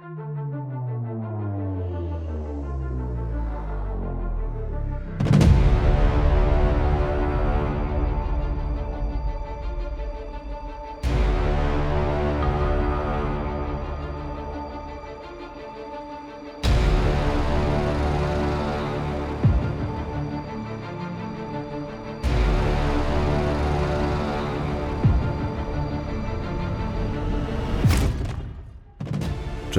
[0.00, 0.29] Bye.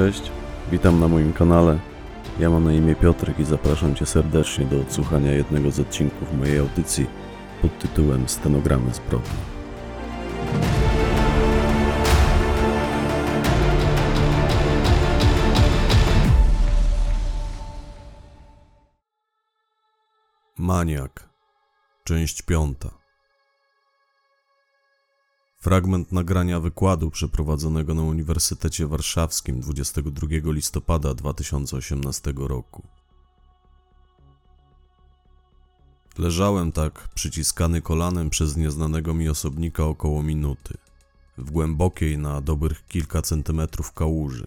[0.02, 0.32] Cześć,
[0.72, 1.80] witam na moim kanale.
[2.40, 6.60] Ja mam na imię Piotrek i zapraszam Cię serdecznie do odsłuchania jednego z odcinków mojej
[6.60, 7.08] audycji
[7.62, 9.30] pod tytułem Stenogramy zbrodni.
[20.58, 21.30] Maniak,
[22.04, 23.01] część piąta.
[25.62, 32.84] Fragment nagrania wykładu przeprowadzonego na Uniwersytecie Warszawskim 22 listopada 2018 roku.
[36.18, 40.78] Leżałem tak, przyciskany kolanem przez nieznanego mi osobnika około minuty,
[41.38, 44.46] w głębokiej na dobrych kilka centymetrów kałuży.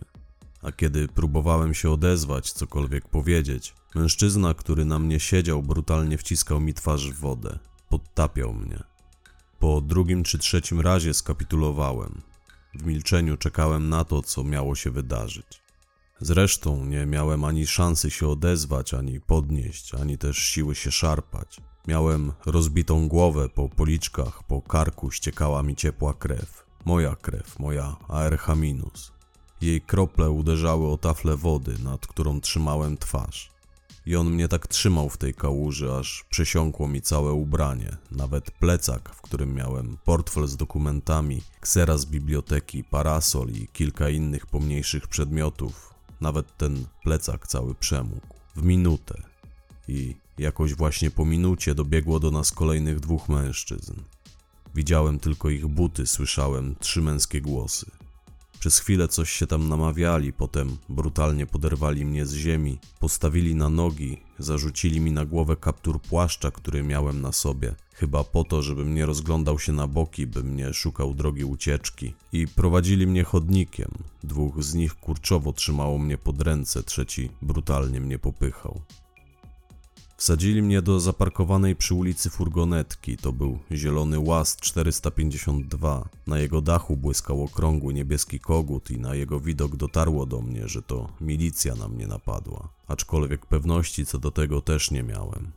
[0.62, 6.74] A kiedy próbowałem się odezwać, cokolwiek powiedzieć, mężczyzna, który na mnie siedział, brutalnie wciskał mi
[6.74, 8.93] twarz w wodę, podtapiał mnie.
[9.64, 12.22] Po drugim czy trzecim razie skapitulowałem.
[12.74, 15.62] W milczeniu czekałem na to, co miało się wydarzyć.
[16.20, 21.60] Zresztą nie miałem ani szansy się odezwać, ani podnieść, ani też siły się szarpać.
[21.88, 26.66] Miałem rozbitą głowę po policzkach, po karku ściekała mi ciepła krew.
[26.84, 29.10] Moja krew, moja ARH-.
[29.60, 33.53] Jej krople uderzały o taflę wody, nad którą trzymałem twarz.
[34.06, 39.14] I on mnie tak trzymał w tej kałuży, aż przesiąkło mi całe ubranie, nawet plecak,
[39.14, 45.94] w którym miałem portfel z dokumentami, ksera z biblioteki, parasol i kilka innych pomniejszych przedmiotów.
[46.20, 48.26] Nawet ten plecak cały przemógł.
[48.56, 49.22] W minutę.
[49.88, 53.94] I jakoś właśnie po minucie dobiegło do nas kolejnych dwóch mężczyzn.
[54.74, 58.03] Widziałem tylko ich buty, słyszałem trzy męskie głosy.
[58.64, 64.20] Przez chwilę coś się tam namawiali, potem brutalnie poderwali mnie z ziemi, postawili na nogi,
[64.38, 69.06] zarzucili mi na głowę kaptur płaszcza, który miałem na sobie, chyba po to, żebym nie
[69.06, 73.90] rozglądał się na boki, bym nie szukał drogi ucieczki, i prowadzili mnie chodnikiem.
[74.22, 78.80] Dwóch z nich kurczowo trzymało mnie pod ręce, trzeci brutalnie mnie popychał.
[80.24, 83.16] Wsadzili mnie do zaparkowanej przy ulicy furgonetki.
[83.16, 86.08] To był zielony łaz 452.
[86.26, 90.82] Na jego dachu błyskał okrągły niebieski kogut i na jego widok dotarło do mnie, że
[90.82, 92.68] to milicja na mnie napadła.
[92.86, 95.52] Aczkolwiek pewności co do tego też nie miałem.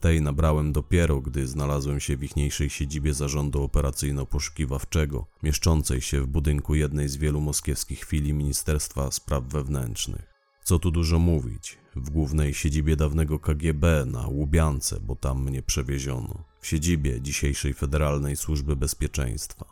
[0.00, 6.74] Tej nabrałem dopiero, gdy znalazłem się w ichniejszej siedzibie zarządu operacyjno-poszukiwawczego, mieszczącej się w budynku
[6.74, 10.34] jednej z wielu moskiewskich filii Ministerstwa Spraw Wewnętrznych.
[10.64, 16.44] Co tu dużo mówić, w głównej siedzibie dawnego KGB na Łubiance, bo tam mnie przewieziono,
[16.60, 19.64] w siedzibie dzisiejszej Federalnej Służby Bezpieczeństwa.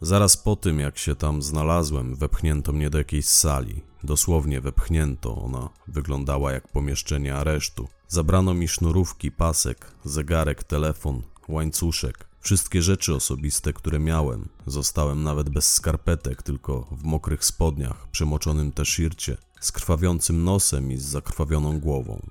[0.00, 3.82] Zaraz po tym, jak się tam znalazłem, wepchnięto mnie do jakiejś sali.
[4.04, 7.88] Dosłownie wepchnięto, ona wyglądała jak pomieszczenie aresztu.
[8.08, 14.48] Zabrano mi sznurówki, pasek, zegarek, telefon, łańcuszek, wszystkie rzeczy osobiste, które miałem.
[14.66, 21.02] Zostałem nawet bez skarpetek, tylko w mokrych spodniach, przemoczonym t-shircie, z krwawiącym nosem i z
[21.02, 22.26] zakrwawioną głową.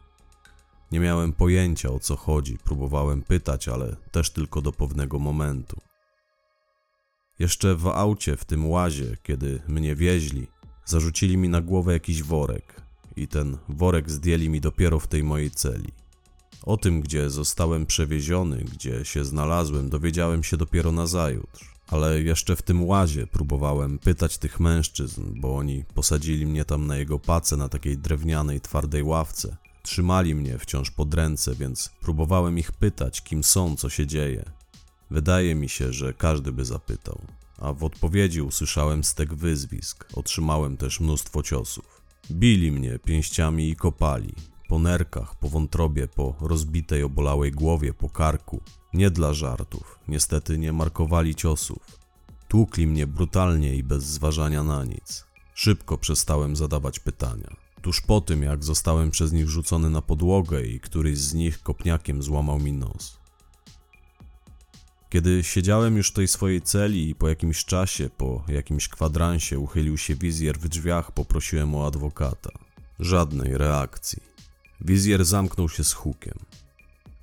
[0.91, 5.81] Nie miałem pojęcia o co chodzi, próbowałem pytać, ale też tylko do pewnego momentu.
[7.39, 10.47] Jeszcze w aucie, w tym łazie, kiedy mnie wieźli,
[10.85, 12.81] zarzucili mi na głowę jakiś worek
[13.15, 15.91] i ten worek zdjęli mi dopiero w tej mojej celi.
[16.63, 21.70] O tym, gdzie zostałem przewieziony, gdzie się znalazłem, dowiedziałem się dopiero nazajutrz.
[21.91, 26.97] Ale jeszcze w tym łazie próbowałem pytać tych mężczyzn, bo oni posadzili mnie tam na
[26.97, 29.57] jego pace na takiej drewnianej, twardej ławce.
[29.83, 34.51] Trzymali mnie wciąż pod ręce, więc próbowałem ich pytać, kim są, co się dzieje.
[35.09, 37.21] Wydaje mi się, że każdy by zapytał.
[37.57, 40.05] A w odpowiedzi usłyszałem stek wyzwisk.
[40.13, 42.01] Otrzymałem też mnóstwo ciosów.
[42.31, 44.33] Bili mnie pięściami i kopali.
[44.67, 48.61] Po nerkach, po wątrobie, po rozbitej, obolałej głowie, po karku.
[48.93, 51.99] Nie dla żartów, niestety nie markowali ciosów.
[52.47, 55.25] Tłukli mnie brutalnie i bez zważania na nic.
[55.53, 57.55] Szybko przestałem zadawać pytania.
[57.81, 62.23] Tuż po tym, jak zostałem przez nich rzucony na podłogę i któryś z nich kopniakiem
[62.23, 63.21] złamał mi nos.
[65.09, 69.97] Kiedy siedziałem już w tej swojej celi i po jakimś czasie, po jakimś kwadransie uchylił
[69.97, 72.49] się wizjer w drzwiach, poprosiłem o adwokata.
[72.99, 74.23] Żadnej reakcji.
[74.81, 76.39] Wizjer zamknął się z hukiem.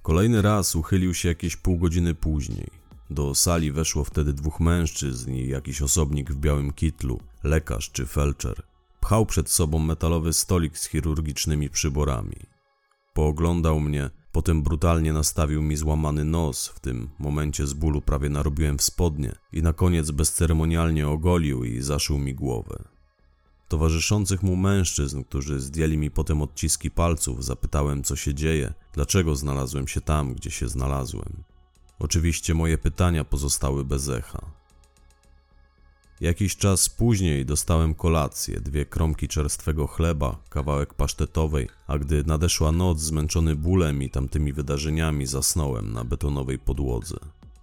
[0.08, 2.66] Kolejny raz uchylił się jakieś pół godziny później.
[3.10, 8.62] Do sali weszło wtedy dwóch mężczyzn i jakiś osobnik w białym kitlu, lekarz czy felczer.
[9.00, 12.36] Pchał przed sobą metalowy stolik z chirurgicznymi przyborami.
[13.14, 18.78] Pooglądał mnie, potem brutalnie nastawił mi złamany nos, w tym momencie z bólu prawie narobiłem
[18.78, 22.97] w spodnie i na koniec bezceremonialnie ogolił i zaszył mi głowę.
[23.68, 29.88] Towarzyszących mu mężczyzn, którzy zdjęli mi potem odciski palców, zapytałem, co się dzieje, dlaczego znalazłem
[29.88, 31.42] się tam, gdzie się znalazłem.
[31.98, 34.40] Oczywiście moje pytania pozostały bez echa.
[36.20, 43.00] Jakiś czas później dostałem kolację, dwie kromki czerstwego chleba, kawałek pasztetowej, a gdy nadeszła noc,
[43.00, 47.16] zmęczony bólem i tamtymi wydarzeniami, zasnąłem na betonowej podłodze,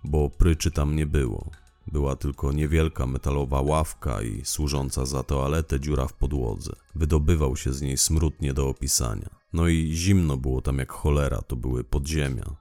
[0.04, 1.50] bo pryczy tam nie było.
[1.96, 6.76] Była tylko niewielka metalowa ławka i służąca za toaletę dziura w podłodze.
[6.96, 9.30] Wydobywał się z niej smród nie do opisania.
[9.54, 12.56] No i zimno było tam jak cholera, to były podziemia.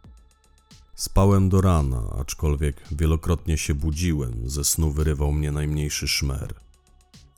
[0.95, 6.55] Spałem do rana, aczkolwiek wielokrotnie się budziłem, ze snu wyrywał mnie najmniejszy szmer.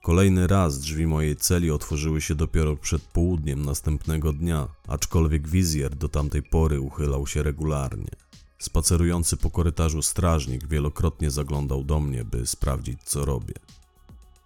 [0.03, 6.09] Kolejny raz drzwi mojej celi otworzyły się dopiero przed południem następnego dnia, aczkolwiek wizjer do
[6.09, 8.11] tamtej pory uchylał się regularnie.
[8.59, 13.55] Spacerujący po korytarzu strażnik wielokrotnie zaglądał do mnie, by sprawdzić, co robię.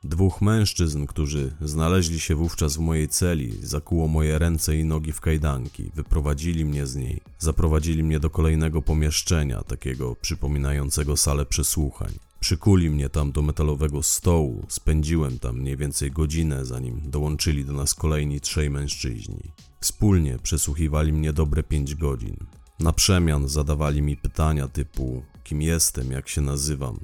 [0.04, 5.20] Dwóch mężczyzn, którzy znaleźli się wówczas w mojej celi, zakuło moje ręce i nogi w
[5.20, 12.12] kajdanki, wyprowadzili mnie z niej, zaprowadzili mnie do kolejnego pomieszczenia, takiego przypominającego salę przesłuchań.
[12.40, 17.94] Przykuli mnie tam do metalowego stołu, spędziłem tam mniej więcej godzinę, zanim dołączyli do nas
[17.94, 19.52] kolejni trzej mężczyźni.
[19.80, 22.36] Wspólnie przesłuchiwali mnie dobre pięć godzin.
[22.80, 27.00] Na przemian zadawali mi pytania typu: kim jestem, jak się nazywam,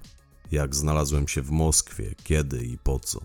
[0.53, 3.21] jak znalazłem się w Moskwie, kiedy i po co.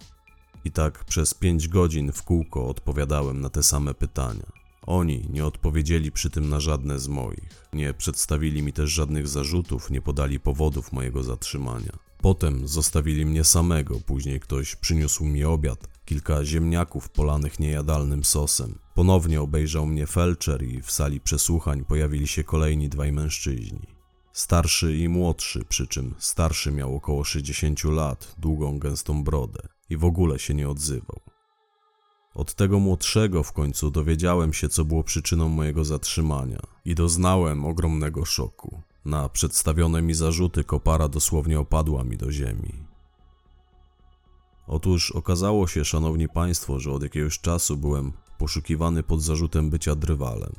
[0.66, 4.52] I tak przez pięć godzin w kółko odpowiadałem na te same pytania.
[4.82, 9.90] Oni nie odpowiedzieli przy tym na żadne z moich, nie przedstawili mi też żadnych zarzutów,
[9.90, 11.92] nie podali powodów mojego zatrzymania.
[12.18, 18.80] Potem zostawili mnie samego, później ktoś przyniósł mi obiad, kilka ziemniaków polanych niejadalnym sosem.
[18.96, 23.88] Ponownie obejrzał mnie felczer i w sali przesłuchań pojawili się kolejni dwaj mężczyźni.
[24.34, 29.60] Starszy i młodszy, przy czym starszy miał około 60 lat, długą, gęstą brodę
[29.90, 31.20] i w ogóle się nie odzywał.
[32.34, 38.26] Od tego młodszego w końcu dowiedziałem się, co było przyczyną mojego zatrzymania i doznałem ogromnego
[38.26, 38.82] szoku.
[39.06, 42.91] Na przedstawione mi zarzuty kopara dosłownie opadła mi do ziemi.
[44.68, 50.54] Otóż okazało się, szanowni państwo, że od jakiegoś czasu byłem poszukiwany pod zarzutem bycia drwalem.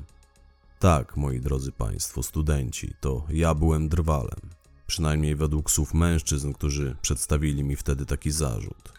[0.79, 4.41] Tak, moi drodzy państwo, studenci, to ja byłem drwalem.
[4.87, 8.93] Przynajmniej według słów mężczyzn, którzy przedstawili mi wtedy taki zarzut.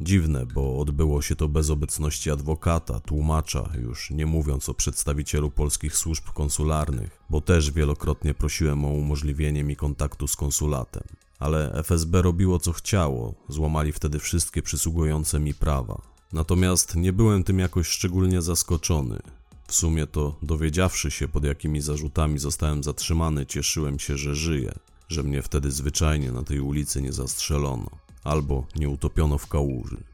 [0.00, 5.96] Dziwne, bo odbyło się to bez obecności adwokata, tłumacza, już nie mówiąc o przedstawicielu polskich
[5.96, 11.02] służb konsularnych, bo też wielokrotnie prosiłem o umożliwienie mi kontaktu z konsulatem.
[11.42, 16.02] Ale FSB robiło co chciało, złamali wtedy wszystkie przysługujące mi prawa.
[16.32, 19.18] Natomiast nie byłem tym jakoś szczególnie zaskoczony.
[19.66, 24.72] W sumie to, dowiedziawszy się, pod jakimi zarzutami zostałem zatrzymany, cieszyłem się, że żyję,
[25.08, 27.90] że mnie wtedy zwyczajnie na tej ulicy nie zastrzelono
[28.24, 30.04] albo nie utopiono w kałuży.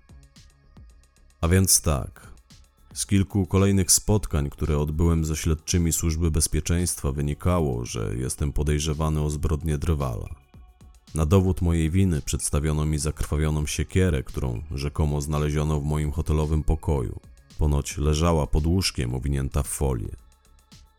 [1.41, 2.33] A więc tak.
[2.95, 9.31] Z kilku kolejnych spotkań, które odbyłem ze śledczymi służby bezpieczeństwa, wynikało, że jestem podejrzewany o
[9.31, 10.48] zbrodnię drwala.
[11.15, 17.21] Na dowód mojej winy przedstawiono mi zakrwawioną siekierę, którą rzekomo znaleziono w moim hotelowym pokoju.
[17.59, 20.17] Ponoć leżała pod łóżkiem owinięta w folię.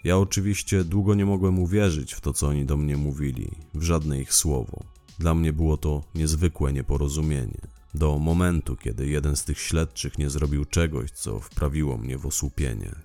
[0.04, 4.22] Ja oczywiście długo nie mogłem uwierzyć w to, co oni do mnie mówili, w żadne
[4.22, 4.84] ich słowo.
[5.20, 7.62] Dla mnie było to niezwykłe nieporozumienie.
[7.94, 12.96] Do momentu, kiedy jeden z tych śledczych nie zrobił czegoś, co wprawiło mnie w osłupienie.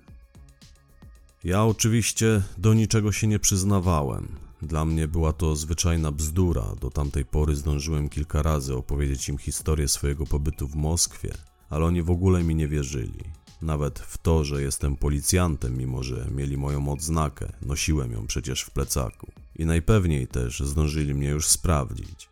[1.43, 4.44] Ja oczywiście do niczego się nie przyznawałem.
[4.61, 6.75] Dla mnie była to zwyczajna bzdura.
[6.81, 11.33] Do tamtej pory zdążyłem kilka razy opowiedzieć im historię swojego pobytu w Moskwie,
[11.69, 13.23] ale oni w ogóle mi nie wierzyli.
[13.61, 18.71] Nawet w to, że jestem policjantem, mimo że mieli moją odznakę, nosiłem ją przecież w
[18.71, 19.31] plecaku.
[19.55, 22.29] I najpewniej też zdążyli mnie już sprawdzić.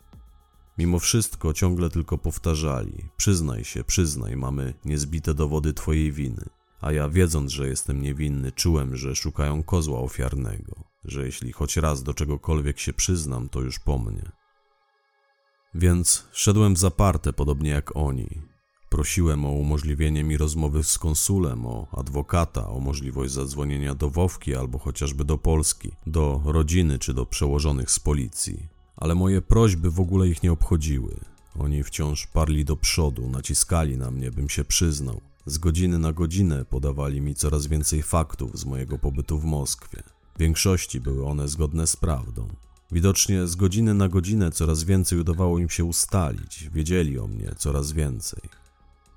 [0.77, 6.45] Mimo wszystko ciągle tylko powtarzali: Przyznaj się, przyznaj, mamy niezbite dowody twojej winy.
[6.83, 10.75] A ja, wiedząc, że jestem niewinny, czułem, że szukają kozła ofiarnego,
[11.05, 14.31] że jeśli choć raz do czegokolwiek się przyznam, to już po mnie.
[15.75, 18.41] Więc szedłem w zaparte, podobnie jak oni,
[18.89, 24.77] Prosiłem o umożliwienie mi rozmowy z konsulem, o adwokata, o możliwość zadzwonienia do Wowki albo
[24.77, 28.67] chociażby do Polski, do rodziny czy do przełożonych z policji.
[28.95, 31.19] Ale moje prośby w ogóle ich nie obchodziły.
[31.59, 35.21] Oni wciąż parli do przodu, naciskali na mnie, bym się przyznał.
[35.45, 40.03] Z godziny na godzinę podawali mi coraz więcej faktów z mojego pobytu w Moskwie.
[40.35, 42.47] W większości były one zgodne z prawdą.
[42.91, 47.91] Widocznie z godziny na godzinę coraz więcej udawało im się ustalić, wiedzieli o mnie coraz
[47.91, 48.41] więcej.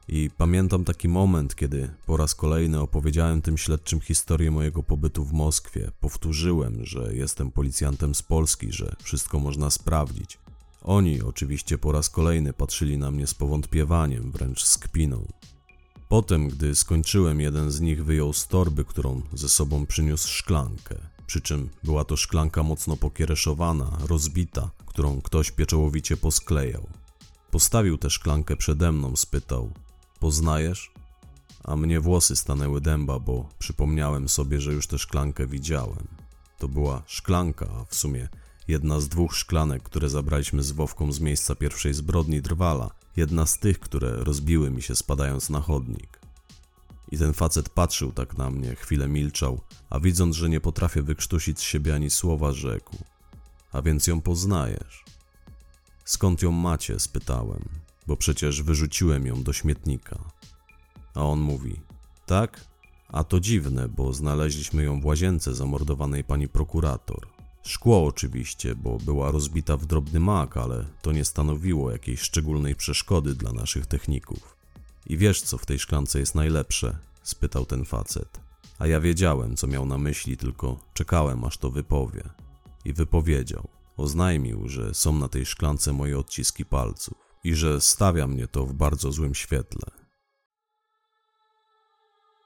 [0.09, 5.33] I pamiętam taki moment, kiedy po raz kolejny opowiedziałem tym śledczym historię mojego pobytu w
[5.33, 5.91] Moskwie.
[6.01, 10.39] Powtórzyłem, że jestem policjantem z Polski, że wszystko można sprawdzić.
[10.83, 15.27] Oni oczywiście po raz kolejny patrzyli na mnie z powątpiewaniem, wręcz z kpiną.
[16.09, 20.97] Potem, gdy skończyłem, jeden z nich wyjął z torby, którą ze sobą przyniósł szklankę.
[21.27, 26.87] Przy czym była to szklanka mocno pokiereszowana, rozbita, którą ktoś pieczołowicie posklejał.
[27.51, 29.71] Postawił tę szklankę przede mną, spytał:
[30.21, 30.91] Poznajesz?
[31.65, 36.07] A mnie włosy stanęły dęba, bo przypomniałem sobie, że już tę szklankę widziałem.
[36.59, 38.29] To była szklanka, a w sumie
[38.69, 43.59] jedna z dwóch szklanek, które zabraliśmy z Wowką z miejsca pierwszej zbrodni Drwala, jedna z
[43.59, 46.21] tych, które rozbiły mi się spadając na chodnik.
[47.13, 51.59] I ten facet patrzył tak na mnie, chwilę milczał, a widząc, że nie potrafię wykrztusić
[51.59, 52.97] z siebie ani słowa, rzekł:
[53.73, 55.05] A więc ją poznajesz.
[56.05, 57.01] Skąd ją macie?
[57.01, 57.69] spytałem,
[58.07, 60.19] bo przecież wyrzuciłem ją do śmietnika.
[61.15, 61.81] A on mówi:
[62.27, 62.61] Tak?
[63.09, 67.36] A to dziwne, bo znaleźliśmy ją w łazience zamordowanej pani prokurator.
[67.67, 73.35] Szkło oczywiście, bo była rozbita w drobny mak, ale to nie stanowiło jakiejś szczególnej przeszkody
[73.35, 74.57] dla naszych techników.
[75.07, 76.99] I wiesz, co w tej szklance jest najlepsze?
[77.23, 78.41] spytał ten facet.
[78.79, 82.23] A ja wiedziałem, co miał na myśli, tylko czekałem, aż to wypowie.
[82.85, 83.69] I wypowiedział.
[83.97, 88.73] Oznajmił, że są na tej szklance moje odciski palców i że stawia mnie to w
[88.73, 89.91] bardzo złym świetle.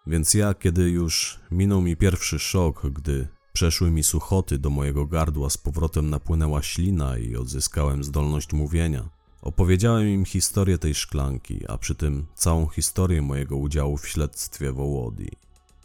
[0.06, 3.28] Więc ja, kiedy już minął mi pierwszy szok, gdy
[3.60, 9.08] przeszły mi suchoty do mojego gardła, z powrotem napłynęła ślina i odzyskałem zdolność mówienia,
[9.42, 15.32] opowiedziałem im historię tej szklanki, a przy tym całą historię mojego udziału w śledztwie Wołodii.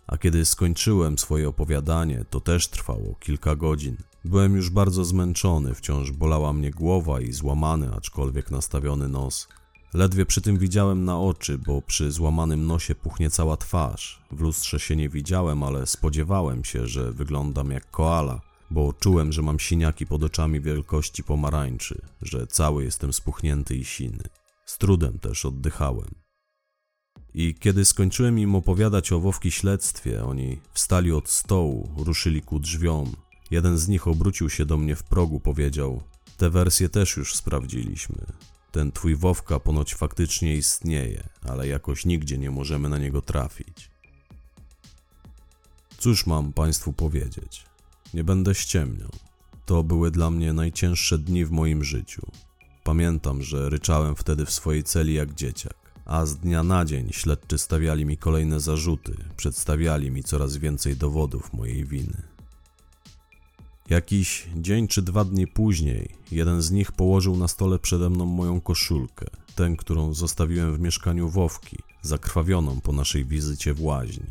[0.08, 3.98] A kiedy skończyłem swoje opowiadanie, to też trwało kilka godzin.
[4.26, 9.48] Byłem już bardzo zmęczony, wciąż bolała mnie głowa i złamany, aczkolwiek nastawiony nos.
[9.96, 14.22] Ledwie przy tym widziałem na oczy, bo przy złamanym nosie puchnie cała twarz.
[14.32, 19.42] W lustrze się nie widziałem, ale spodziewałem się, że wyglądam jak koala, bo czułem, że
[19.42, 24.24] mam siniaki pod oczami wielkości pomarańczy, że cały jestem spuchnięty i siny.
[24.66, 26.10] Z trudem też oddychałem.
[27.34, 33.16] I kiedy skończyłem im opowiadać o Wowki śledztwie, oni wstali od stołu, ruszyli ku drzwiom.
[33.52, 36.02] Jeden z nich obrócił się do mnie w progu, powiedział:
[36.38, 38.26] Te wersje też już sprawdziliśmy.
[38.76, 43.92] Ten twój Wowka ponoć faktycznie istnieje, ale jakoś nigdzie nie możemy na niego trafić.
[45.98, 47.66] Cóż mam Państwu powiedzieć?
[48.14, 49.10] Nie będę ściemniał.
[49.66, 52.22] To były dla mnie najcięższe dni w moim życiu.
[52.84, 57.58] Pamiętam, że ryczałem wtedy w swojej celi jak dzieciak, a z dnia na dzień śledczy
[57.58, 62.35] stawiali mi kolejne zarzuty, przedstawiali mi coraz więcej dowodów mojej winy.
[63.90, 68.62] Jakiś dzień czy dwa dni później, jeden z nich położył na stole przede mną moją
[68.62, 69.26] koszulkę,
[69.56, 74.26] tę, którą zostawiłem w mieszkaniu Wowki, zakrwawioną po naszej wizycie w łaźni.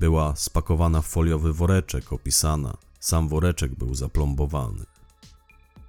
[0.00, 4.84] Była spakowana w foliowy woreczek, opisana, sam woreczek był zaplombowany.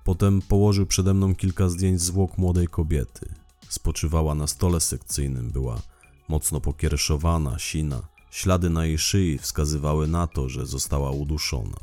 [0.03, 3.29] Potem położył przede mną kilka zdjęć zwłok młodej kobiety.
[3.69, 5.81] Spoczywała na stole sekcyjnym, była
[6.29, 8.01] mocno pokiereszowana, sina.
[8.31, 11.77] Ślady na jej szyi wskazywały na to, że została uduszona.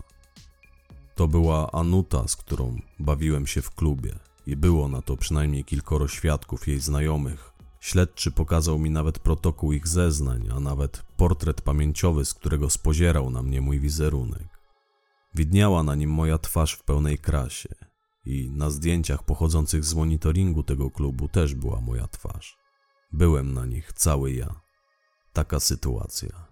[1.16, 4.14] To była Anuta, z którą bawiłem się w klubie
[4.46, 7.52] i było na to przynajmniej kilkoro świadków jej znajomych.
[7.80, 13.42] Śledczy pokazał mi nawet protokół ich zeznań, a nawet portret pamięciowy, z którego spozierał na
[13.42, 14.48] mnie mój wizerunek.
[15.34, 17.74] Widniała na nim moja twarz w pełnej krasie
[18.24, 22.56] i na zdjęciach pochodzących z monitoringu tego klubu też była moja twarz.
[23.12, 24.60] Byłem na nich cały ja.
[25.32, 26.46] Taka sytuacja.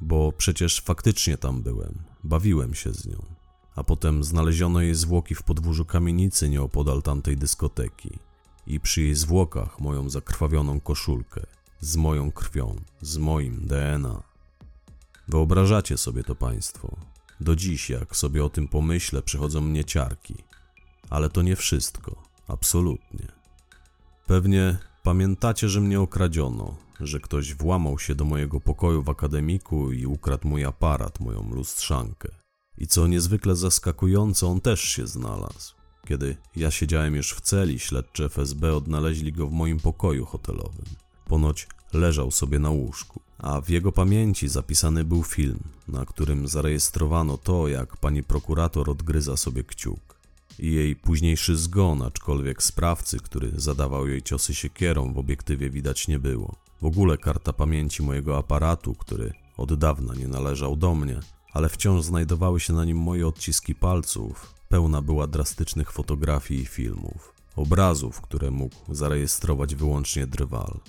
[0.00, 3.24] Bo przecież faktycznie tam byłem, bawiłem się z nią.
[3.76, 8.18] A potem znaleziono jej zwłoki w podwórzu kamienicy nieopodal tamtej dyskoteki.
[8.66, 11.46] I przy jej zwłokach moją zakrwawioną koszulkę,
[11.80, 14.22] z moją krwią, z moim DNA.
[15.28, 16.96] Wyobrażacie sobie to Państwo.
[17.40, 20.34] Do dziś, jak sobie o tym pomyślę, przychodzą mnie ciarki.
[21.10, 23.28] Ale to nie wszystko, absolutnie.
[24.26, 30.06] Pewnie pamiętacie, że mnie okradziono, że ktoś włamał się do mojego pokoju w akademiku i
[30.06, 32.28] ukradł mój aparat, moją lustrzankę.
[32.78, 35.74] I co niezwykle zaskakujące, on też się znalazł.
[36.06, 40.84] Kiedy ja siedziałem już w celi, śledczy FSB odnaleźli go w moim pokoju hotelowym.
[41.26, 47.36] Ponoć leżał sobie na łóżku, a w jego pamięci zapisany był film, na którym zarejestrowano
[47.38, 50.20] to, jak pani prokurator odgryza sobie kciuk.
[50.58, 56.18] I jej późniejszy zgon, aczkolwiek sprawcy, który zadawał jej ciosy siekierą, w obiektywie widać nie
[56.18, 56.56] było.
[56.82, 61.20] W ogóle karta pamięci mojego aparatu, który od dawna nie należał do mnie,
[61.52, 67.34] ale wciąż znajdowały się na nim moje odciski palców, pełna była drastycznych fotografii i filmów.
[67.56, 70.80] Obrazów, które mógł zarejestrować wyłącznie drwal.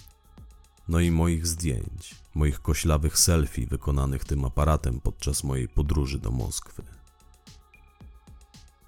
[0.88, 6.84] No i moich zdjęć, moich koślawych selfie wykonanych tym aparatem podczas mojej podróży do Moskwy.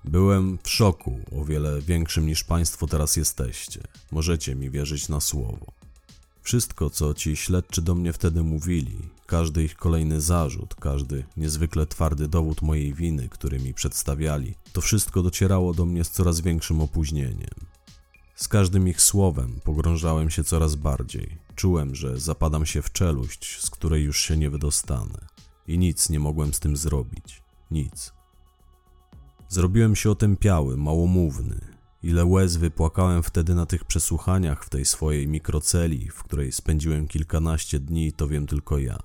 [0.05, 3.81] Byłem w szoku, o wiele większym niż Państwo teraz jesteście.
[4.11, 5.82] Możecie mi wierzyć na słowo.
[6.43, 12.27] Wszystko, co ci śledczy do mnie wtedy mówili, każdy ich kolejny zarzut, każdy niezwykle twardy
[12.27, 17.55] dowód mojej winy, który mi przedstawiali, to wszystko docierało do mnie z coraz większym opóźnieniem.
[18.35, 21.37] Z każdym ich słowem pogrążałem się coraz bardziej.
[21.55, 25.27] Czułem, że zapadam się w czeluść, z której już się nie wydostanę.
[25.67, 27.43] I nic nie mogłem z tym zrobić.
[27.71, 28.13] Nic.
[29.49, 31.72] Zrobiłem się otępiały, małomówny.
[32.03, 37.79] Ile łez wypłakałem wtedy na tych przesłuchaniach w tej swojej mikroceli, w której spędziłem kilkanaście
[37.79, 38.97] dni, to wiem tylko ja.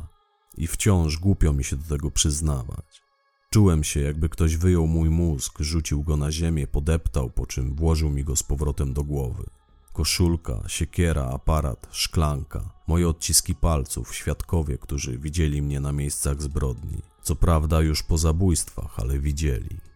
[0.57, 3.03] I wciąż głupio mi się do tego przyznawać.
[3.51, 8.11] Czułem się, jakby ktoś wyjął mój mózg, rzucił go na ziemię, podeptał, po czym włożył
[8.11, 9.45] mi go z powrotem do głowy.
[9.93, 17.03] Koszulka, siekiera, aparat, szklanka, moje odciski palców, świadkowie, którzy widzieli mnie na miejscach zbrodni.
[17.23, 19.88] Co prawda już po zabójstwach, ale widzieli.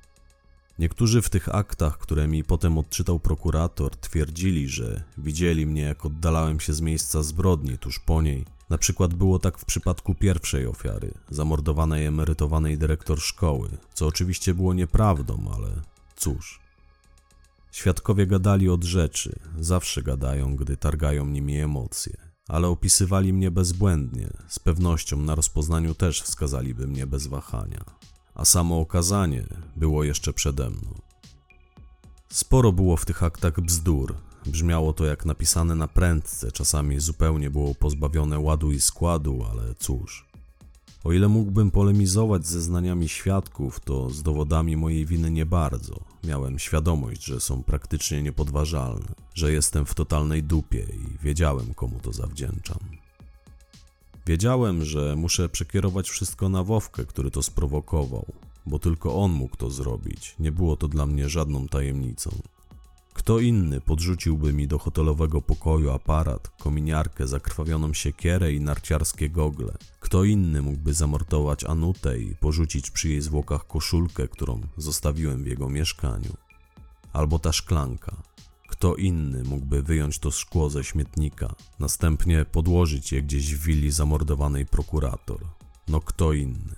[0.78, 6.60] Niektórzy w tych aktach, które mi potem odczytał prokurator, twierdzili, że widzieli mnie, jak oddalałem
[6.60, 8.44] się z miejsca zbrodni tuż po niej.
[8.70, 14.74] Na przykład było tak w przypadku pierwszej ofiary, zamordowanej emerytowanej dyrektor szkoły, co oczywiście było
[14.74, 15.68] nieprawdą, ale
[16.16, 16.60] cóż.
[17.72, 22.16] Świadkowie gadali od rzeczy, zawsze gadają, gdy targają nimi emocje,
[22.48, 27.84] ale opisywali mnie bezbłędnie, z pewnością na rozpoznaniu też wskazaliby mnie bez wahania
[28.34, 29.46] a samo okazanie
[29.76, 30.94] było jeszcze przede mną.
[32.28, 34.14] Sporo było w tych aktach bzdur.
[34.46, 40.32] Brzmiało to jak napisane na prędce, czasami zupełnie było pozbawione ładu i składu, ale cóż.
[41.04, 46.00] O ile mógłbym polemizować ze znaniami świadków, to z dowodami mojej winy nie bardzo.
[46.24, 52.12] Miałem świadomość, że są praktycznie niepodważalne, że jestem w totalnej dupie i wiedziałem, komu to
[52.12, 53.01] zawdzięczam.
[54.26, 58.26] Wiedziałem, że muszę przekierować wszystko na Wowkę, który to sprowokował,
[58.66, 60.34] bo tylko on mógł to zrobić.
[60.38, 62.30] Nie było to dla mnie żadną tajemnicą.
[63.14, 69.72] Kto inny podrzuciłby mi do hotelowego pokoju aparat, kominiarkę, zakrwawioną siekierę i narciarskie gogle?
[70.00, 75.68] Kto inny mógłby zamordować Anutę i porzucić przy jej zwłokach koszulkę, którą zostawiłem w jego
[75.68, 76.32] mieszkaniu?
[77.12, 78.16] Albo ta szklanka.
[78.82, 84.66] Kto inny mógłby wyjąć to szkło ze śmietnika, następnie podłożyć je gdzieś w willi zamordowanej
[84.66, 85.40] prokurator?
[85.88, 86.74] No kto inny?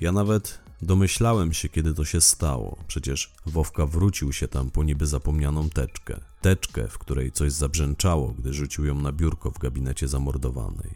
[0.00, 2.76] Ja nawet domyślałem się, kiedy to się stało.
[2.86, 6.20] Przecież Wowka wrócił się tam po niby zapomnianą teczkę.
[6.40, 10.90] Teczkę, w której coś zabrzęczało, gdy rzucił ją na biurko w gabinecie zamordowanej.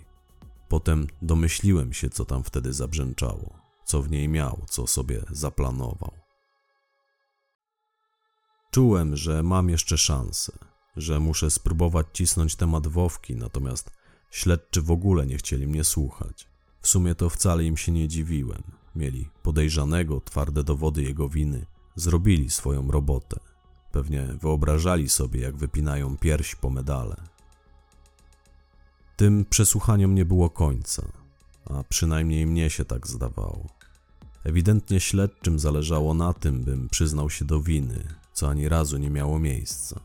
[0.68, 6.20] Potem domyśliłem się, co tam wtedy zabrzęczało, co w niej miał, co sobie zaplanował.
[8.71, 10.53] Czułem, że mam jeszcze szansę,
[10.97, 13.91] że muszę spróbować cisnąć temat Wowki, natomiast
[14.31, 16.49] śledczy w ogóle nie chcieli mnie słuchać.
[16.81, 18.63] W sumie to wcale im się nie dziwiłem.
[18.97, 23.41] Mieli podejrzanego, twarde dowody jego winy, zrobili swoją robotę.
[23.93, 27.17] Pewnie wyobrażali sobie, jak wypinają pierś po medale.
[29.17, 31.03] Tym przesłuchaniom nie było końca,
[31.65, 33.67] a przynajmniej mnie się tak zdawało.
[34.45, 39.38] Ewidentnie śledczym zależało na tym, bym przyznał się do winy, co ani razu nie miało
[39.38, 40.00] miejsca.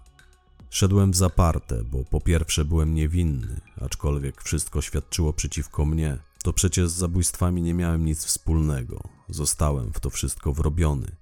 [0.69, 6.89] Szedłem w zaparte, bo po pierwsze byłem niewinny, aczkolwiek wszystko świadczyło przeciwko mnie, to przecież
[6.89, 9.03] z zabójstwami nie miałem nic wspólnego.
[9.29, 11.15] Zostałem w to wszystko wrobiony.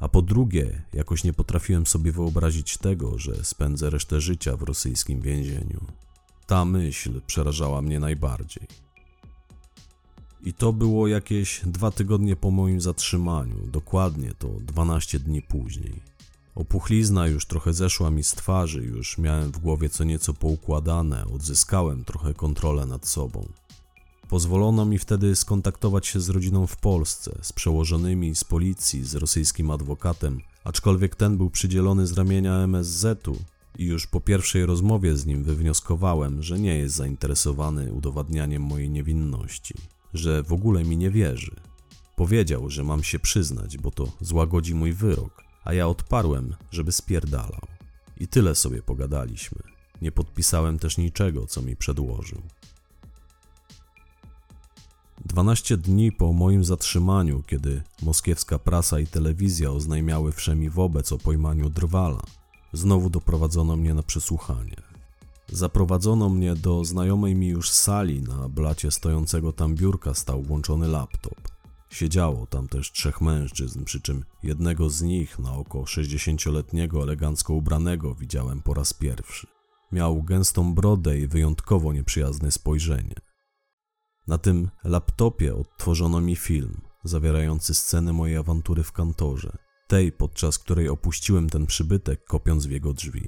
[0.00, 5.20] A po drugie, jakoś nie potrafiłem sobie wyobrazić tego, że spędzę resztę życia w rosyjskim
[5.20, 5.86] więzieniu.
[6.46, 8.66] Ta myśl przerażała mnie najbardziej.
[10.42, 16.19] I to było jakieś dwa tygodnie po moim zatrzymaniu, dokładnie to 12 dni później.
[16.54, 22.04] Opuchlizna już trochę zeszła mi z twarzy, już miałem w głowie co nieco poukładane, odzyskałem
[22.04, 23.48] trochę kontrolę nad sobą.
[24.28, 29.70] Pozwolono mi wtedy skontaktować się z rodziną w Polsce, z przełożonymi, z policji, z rosyjskim
[29.70, 33.36] adwokatem, aczkolwiek ten był przydzielony z ramienia MSZ-u
[33.78, 39.74] i już po pierwszej rozmowie z nim wywnioskowałem, że nie jest zainteresowany udowadnianiem mojej niewinności,
[40.14, 41.56] że w ogóle mi nie wierzy.
[42.16, 47.66] Powiedział, że mam się przyznać, bo to złagodzi mój wyrok, a ja odparłem, żeby spierdalał.
[48.16, 49.58] I tyle sobie pogadaliśmy.
[50.02, 52.42] Nie podpisałem też niczego, co mi przedłożył.
[55.24, 61.70] Dwanaście dni po moim zatrzymaniu, kiedy moskiewska prasa i telewizja oznajmiały wszemi wobec o pojmaniu
[61.70, 62.22] drwala,
[62.72, 64.76] znowu doprowadzono mnie na przesłuchanie.
[65.48, 71.49] Zaprowadzono mnie do znajomej mi już sali, na blacie stojącego tam biurka stał włączony laptop.
[71.90, 78.14] Siedziało tam też trzech mężczyzn, przy czym jednego z nich na oko 60-letniego elegancko ubranego
[78.14, 79.46] widziałem po raz pierwszy.
[79.92, 83.14] Miał gęstą brodę i wyjątkowo nieprzyjazne spojrzenie.
[84.26, 90.88] Na tym laptopie odtworzono mi film zawierający scenę mojej awantury w kantorze, tej podczas której
[90.88, 93.26] opuściłem ten przybytek kopiąc w jego drzwi.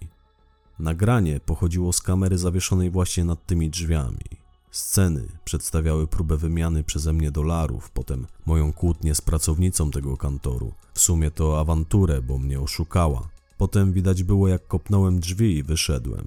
[0.78, 4.41] Nagranie pochodziło z kamery zawieszonej właśnie nad tymi drzwiami.
[4.72, 10.72] Sceny przedstawiały próbę wymiany przeze mnie dolarów, potem moją kłótnię z pracownicą tego kantoru.
[10.94, 13.28] W sumie to awanturę, bo mnie oszukała.
[13.58, 16.26] Potem widać było, jak kopnąłem drzwi i wyszedłem.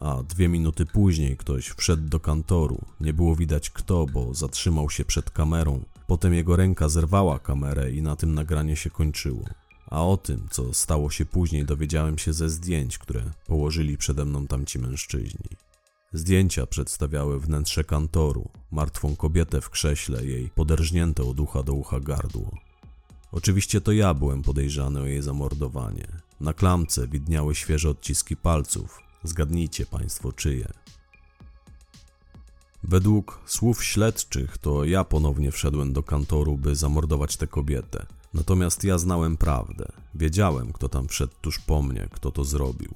[0.00, 2.78] A dwie minuty później ktoś wszedł do kantoru.
[3.00, 5.84] Nie było widać kto, bo zatrzymał się przed kamerą.
[6.06, 9.44] Potem jego ręka zerwała kamerę i na tym nagranie się kończyło.
[9.86, 14.46] A o tym, co stało się później, dowiedziałem się ze zdjęć, które położyli przede mną
[14.46, 15.69] tamci mężczyźni.
[16.12, 22.50] Zdjęcia przedstawiały wnętrze kantoru, martwą kobietę w krześle, jej poderżnięte od ucha do ucha gardło.
[23.32, 26.08] Oczywiście to ja byłem podejrzany o jej zamordowanie.
[26.40, 29.00] Na klamce widniały świeże odciski palców.
[29.24, 30.68] Zgadnijcie Państwo czyje.
[32.82, 38.06] Według słów śledczych to ja ponownie wszedłem do kantoru, by zamordować tę kobietę.
[38.34, 39.92] Natomiast ja znałem prawdę.
[40.14, 42.94] Wiedziałem, kto tam wszedł tuż po mnie, kto to zrobił.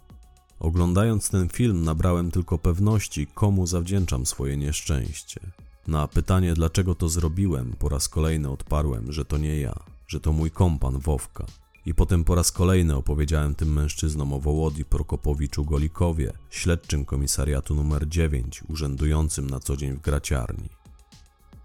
[0.65, 5.41] Oglądając ten film, nabrałem tylko pewności, komu zawdzięczam swoje nieszczęście.
[5.87, 9.75] Na pytanie, dlaczego to zrobiłem, po raz kolejny odparłem, że to nie ja,
[10.07, 11.47] że to mój kompan Wowka.
[11.87, 18.09] I potem po raz kolejny opowiedziałem tym mężczyznom o Wołodii Prokopowiczu Golikowie, śledczym komisariatu numer
[18.09, 20.69] 9, urzędującym na co dzień w graciarni.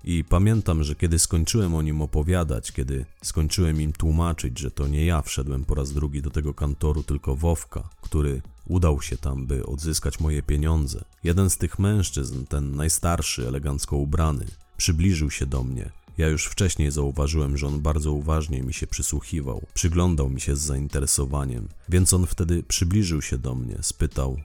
[0.04, 5.06] I pamiętam, że kiedy skończyłem o nim opowiadać, kiedy skończyłem im tłumaczyć, że to nie
[5.06, 9.66] ja wszedłem po raz drugi do tego kantoru, tylko Wowka, który udał się tam, by
[9.66, 14.46] odzyskać moje pieniądze, jeden z tych mężczyzn, ten najstarszy, elegancko ubrany,
[14.78, 15.92] przybliżył się do mnie.
[16.18, 20.60] Ja już wcześniej zauważyłem, że on bardzo uważnie mi się przysłuchiwał, przyglądał mi się z
[20.60, 24.38] zainteresowaniem, więc on wtedy przybliżył się do mnie, spytał: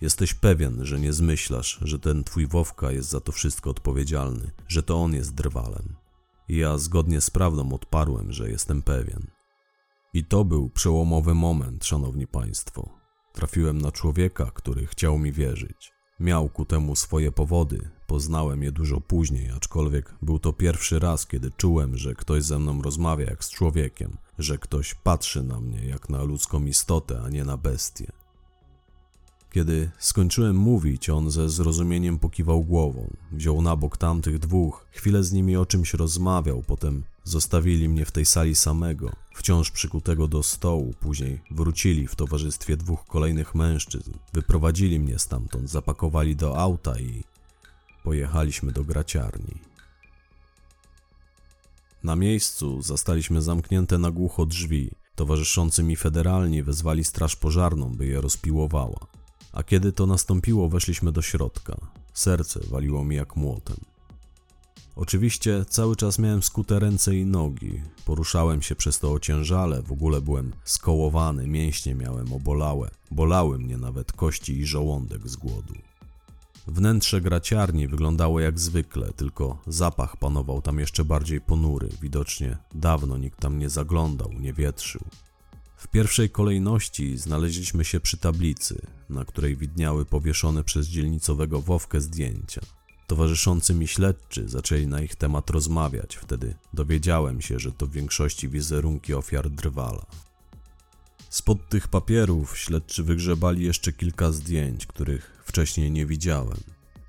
[0.00, 4.82] Jesteś pewien, że nie zmyślasz, że ten twój Wowka jest za to wszystko odpowiedzialny, że
[4.82, 5.94] to on jest drwalem.
[6.48, 9.26] I ja zgodnie z prawdą odparłem, że jestem pewien.
[10.14, 12.99] I to był przełomowy moment, szanowni państwo.
[13.32, 15.92] Trafiłem na człowieka, który chciał mi wierzyć.
[16.20, 21.50] Miał ku temu swoje powody, poznałem je dużo później, aczkolwiek był to pierwszy raz, kiedy
[21.50, 26.08] czułem, że ktoś ze mną rozmawia jak z człowiekiem, że ktoś patrzy na mnie jak
[26.08, 28.12] na ludzką istotę, a nie na bestię.
[29.52, 33.16] Kiedy skończyłem mówić, on ze zrozumieniem pokiwał głową.
[33.32, 38.12] Wziął na bok tamtych dwóch, chwilę z nimi o czymś rozmawiał, potem zostawili mnie w
[38.12, 45.00] tej sali samego, wciąż przykutego do stołu, później wrócili w towarzystwie dwóch kolejnych mężczyzn, wyprowadzili
[45.00, 47.24] mnie stamtąd, zapakowali do auta i
[48.04, 49.54] pojechaliśmy do graciarni.
[52.02, 54.90] Na miejscu zastaliśmy zamknięte na głucho drzwi.
[55.14, 59.06] Towarzyszący mi federalni wezwali straż pożarną, by je rozpiłowała.
[59.52, 61.76] A kiedy to nastąpiło, weszliśmy do środka.
[62.14, 63.76] Serce waliło mi jak młotem.
[65.00, 67.82] Oczywiście cały czas miałem skute ręce i nogi.
[68.04, 72.90] Poruszałem się przez to ociężale, w ogóle byłem skołowany, mięśnie miałem obolałe.
[73.10, 75.74] Bolały mnie nawet kości i żołądek z głodu.
[76.66, 81.88] Wnętrze graciarni wyglądało jak zwykle, tylko zapach panował tam jeszcze bardziej ponury.
[82.02, 85.00] Widocznie dawno nikt tam nie zaglądał, nie wietrzył.
[85.76, 92.60] W pierwszej kolejności znaleźliśmy się przy tablicy, na której widniały powieszone przez dzielnicowego Wowkę zdjęcia.
[93.10, 98.48] Towarzyszący mi śledczy zaczęli na ich temat rozmawiać, wtedy dowiedziałem się, że to w większości
[98.48, 100.06] wizerunki ofiar drwala.
[101.30, 106.60] Spod tych papierów śledczy wygrzebali jeszcze kilka zdjęć, których wcześniej nie widziałem.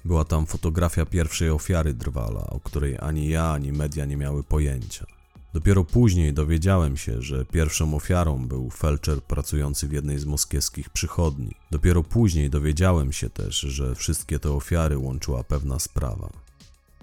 [0.05, 5.05] Była tam fotografia pierwszej ofiary drwala, o której ani ja, ani media nie miały pojęcia.
[5.53, 11.55] Dopiero później dowiedziałem się, że pierwszą ofiarą był felczer pracujący w jednej z moskiewskich przychodni.
[11.71, 16.29] Dopiero później dowiedziałem się też, że wszystkie te ofiary łączyła pewna sprawa.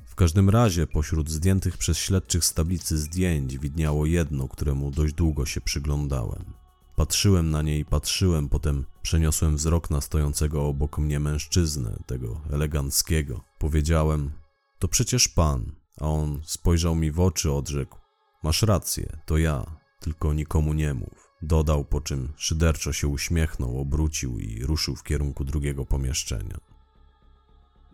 [0.04, 5.46] W każdym razie pośród zdjętych przez śledczych z tablicy zdjęć widniało jedno, któremu dość długo
[5.46, 6.44] się przyglądałem.
[6.96, 13.40] Patrzyłem na nie i patrzyłem, potem przeniosłem wzrok na stojącego obok mnie mężczyznę, tego eleganckiego.
[13.58, 14.30] Powiedziałem:
[14.78, 15.72] To przecież pan.
[16.00, 17.98] A on spojrzał mi w oczy, odrzekł:
[18.42, 19.64] Masz rację, to ja,
[20.00, 21.28] tylko nikomu nie mów.
[21.42, 26.58] Dodał, po czym szyderczo się uśmiechnął, obrócił i ruszył w kierunku drugiego pomieszczenia.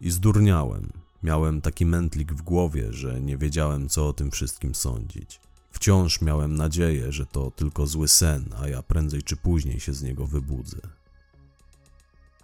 [0.01, 0.93] I zdurniałem.
[1.23, 5.41] Miałem taki mętlik w głowie, że nie wiedziałem, co o tym wszystkim sądzić.
[5.71, 10.03] Wciąż miałem nadzieję, że to tylko zły sen, a ja prędzej czy później się z
[10.03, 10.81] niego wybudzę.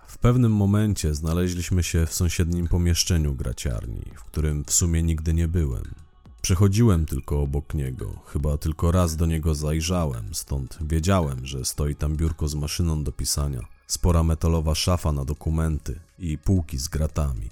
[0.07, 5.49] W pewnym momencie znaleźliśmy się w sąsiednim pomieszczeniu graciarni, w którym w sumie nigdy nie
[5.49, 5.95] byłem.
[6.43, 12.17] Przechodziłem tylko obok niego, chyba tylko raz do niego zajrzałem, stąd wiedziałem, że stoi tam
[12.17, 17.49] biurko z maszyną do pisania, spora metalowa szafa na dokumenty i półki z gratami.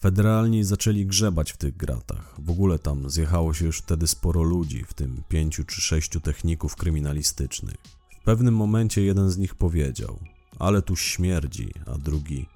[0.00, 2.34] Federalni zaczęli grzebać w tych gratach.
[2.38, 6.76] W ogóle tam zjechało się już wtedy sporo ludzi, w tym pięciu czy sześciu techników
[6.76, 7.76] kryminalistycznych.
[8.20, 10.18] W pewnym momencie jeden z nich powiedział:
[10.58, 12.46] Ale tu śmierdzi, a drugi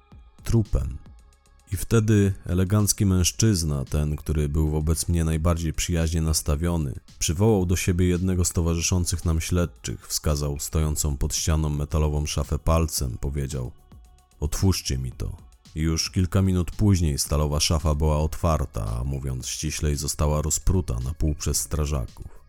[0.43, 0.97] trupem.
[1.71, 8.07] I wtedy elegancki mężczyzna, ten, który był wobec mnie najbardziej przyjaźnie nastawiony, przywołał do siebie
[8.07, 13.71] jednego z towarzyszących nam śledczych, wskazał stojącą pod ścianą metalową szafę palcem, powiedział:
[14.39, 15.37] Otwórzcie mi to.
[15.75, 21.13] I już kilka minut później stalowa szafa była otwarta, a mówiąc ściślej, została rozpruta na
[21.13, 22.39] pół przez strażaków.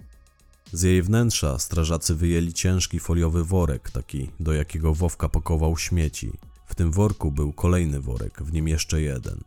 [0.73, 6.33] Z jej wnętrza strażacy wyjęli ciężki foliowy worek, taki do jakiego Wowka pakował śmieci.
[6.71, 9.45] W tym worku był kolejny worek, w nim jeszcze jeden.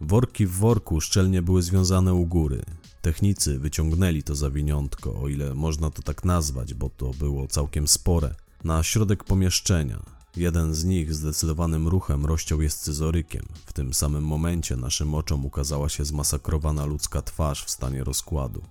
[0.00, 2.62] Worki w worku szczelnie były związane u góry.
[3.02, 8.34] Technicy wyciągnęli to zawiniątko, o ile można to tak nazwać, bo to było całkiem spore,
[8.64, 10.02] na środek pomieszczenia.
[10.36, 13.46] Jeden z nich zdecydowanym ruchem rozciął je scyzorykiem.
[13.66, 18.62] W tym samym momencie naszym oczom ukazała się zmasakrowana ludzka twarz w stanie rozkładu.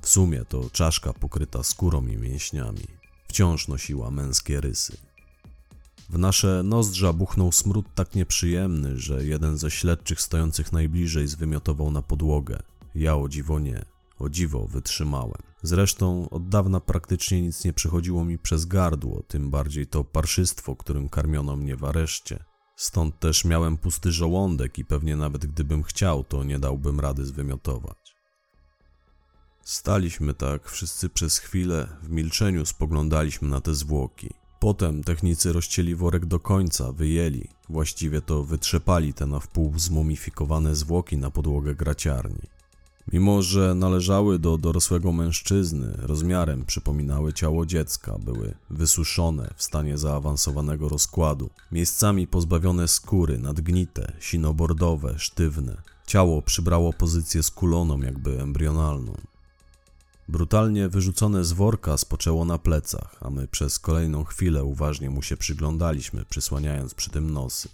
[0.00, 2.86] W sumie to czaszka pokryta skórą i mięśniami.
[3.28, 5.05] Wciąż nosiła męskie rysy.
[6.10, 12.02] W nasze nozdrza buchnął smród tak nieprzyjemny, że jeden ze śledczych stojących najbliżej zwymiotował na
[12.02, 12.62] podłogę.
[12.94, 13.84] Ja o dziwo nie.
[14.18, 15.42] O dziwo wytrzymałem.
[15.62, 21.08] Zresztą od dawna praktycznie nic nie przechodziło mi przez gardło, tym bardziej to parszystwo, którym
[21.08, 22.44] karmiono mnie w areszcie.
[22.76, 28.16] Stąd też miałem pusty żołądek i pewnie nawet gdybym chciał, to nie dałbym rady zwymiotować.
[29.64, 34.34] Staliśmy tak wszyscy przez chwilę, w milczeniu spoglądaliśmy na te zwłoki.
[34.60, 41.16] Potem technicy rozcięli worek do końca, wyjęli, właściwie to wytrzepali te na wpół zmumifikowane zwłoki
[41.16, 42.42] na podłogę graciarni.
[43.12, 50.88] Mimo, że należały do dorosłego mężczyzny, rozmiarem przypominały ciało dziecka, były wysuszone w stanie zaawansowanego
[50.88, 55.76] rozkładu, miejscami pozbawione skóry, nadgnite, sinobordowe, sztywne.
[56.06, 59.16] Ciało przybrało pozycję skuloną, jakby embrionalną.
[60.28, 65.36] Brutalnie wyrzucone z worka spoczęło na plecach, a my przez kolejną chwilę uważnie mu się
[65.36, 67.68] przyglądaliśmy, przysłaniając przy tym nosy.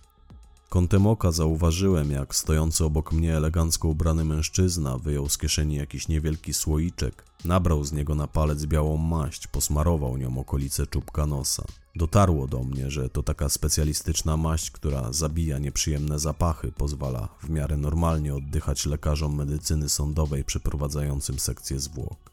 [0.69, 6.55] Kątem oka zauważyłem, jak stojący obok mnie elegancko ubrany mężczyzna wyjął z kieszeni jakiś niewielki
[6.55, 11.65] słoiczek, nabrał z niego na palec białą maść, posmarował nią okolice czubka nosa.
[11.97, 17.77] Dotarło do mnie, że to taka specjalistyczna maść, która zabija nieprzyjemne zapachy, pozwala w miarę
[17.77, 22.32] normalnie oddychać lekarzom medycyny sądowej przeprowadzającym sekcję zwłok.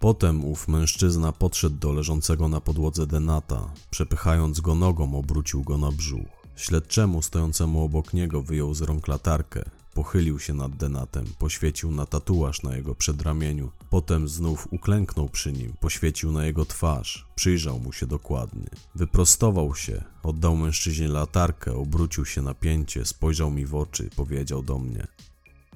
[0.00, 5.92] Potem ów mężczyzna podszedł do leżącego na podłodze denata, przepychając go nogą obrócił go na
[5.92, 6.28] brzuch.
[6.56, 12.62] Śledczemu stojącemu obok niego wyjął z rąk latarkę, pochylił się nad denatem, poświecił na tatuaż
[12.62, 18.06] na jego przedramieniu, potem znów uklęknął przy nim, poświecił na jego twarz, przyjrzał mu się
[18.06, 18.68] dokładnie.
[18.94, 24.78] Wyprostował się, oddał mężczyźnie latarkę, obrócił się na pięcie, spojrzał mi w oczy, powiedział do
[24.78, 25.06] mnie: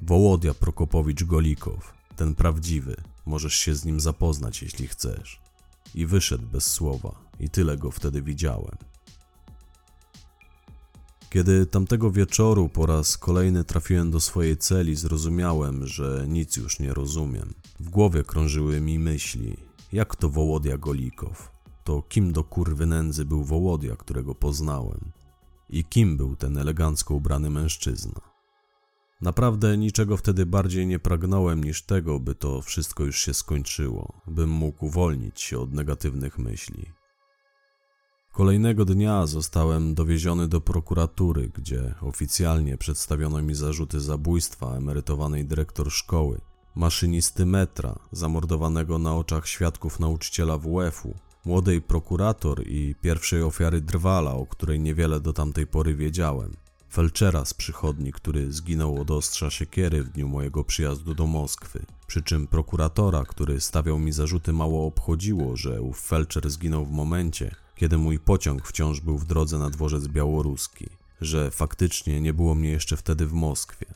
[0.02, 5.40] Wołodia Prokopowicz Golikow, ten prawdziwy, możesz się z nim zapoznać, jeśli chcesz.
[5.94, 8.76] I wyszedł bez słowa, i tyle go wtedy widziałem.
[11.30, 16.94] Kiedy tamtego wieczoru po raz kolejny trafiłem do swojej celi, zrozumiałem, że nic już nie
[16.94, 17.54] rozumiem.
[17.80, 19.56] W głowie krążyły mi myśli,
[19.92, 21.52] jak to Wołodia Golikow?
[21.84, 25.00] To kim do kurwy nędzy był Wołodia, którego poznałem?
[25.70, 28.33] I kim był ten elegancko ubrany mężczyzna?
[29.24, 34.50] Naprawdę niczego wtedy bardziej nie pragnąłem niż tego, by to wszystko już się skończyło, bym
[34.50, 36.92] mógł uwolnić się od negatywnych myśli.
[38.32, 46.40] Kolejnego dnia zostałem dowieziony do prokuratury, gdzie oficjalnie przedstawiono mi zarzuty zabójstwa emerytowanej dyrektor szkoły,
[46.74, 54.46] maszynisty metra, zamordowanego na oczach świadków nauczyciela WF-u, młodej prokurator i pierwszej ofiary drwala, o
[54.46, 56.63] której niewiele do tamtej pory wiedziałem,
[56.94, 61.86] felczera z przychodni, który zginął od ostrza siekiery w dniu mojego przyjazdu do Moskwy.
[62.06, 67.54] Przy czym prokuratora, który stawiał mi zarzuty, mało obchodziło, że ów felczer zginął w momencie,
[67.76, 70.86] kiedy mój pociąg wciąż był w drodze na dworzec białoruski,
[71.20, 73.86] że faktycznie nie było mnie jeszcze wtedy w Moskwie.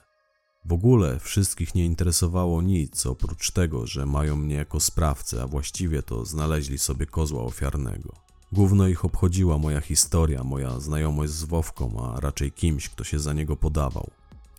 [0.65, 6.03] W ogóle wszystkich nie interesowało nic oprócz tego, że mają mnie jako sprawcę, a właściwie
[6.03, 8.28] to znaleźli sobie kozła ofiarnego.
[8.53, 13.33] Główno ich obchodziła moja historia, moja znajomość z Wowką, a raczej kimś, kto się za
[13.33, 14.11] niego podawał.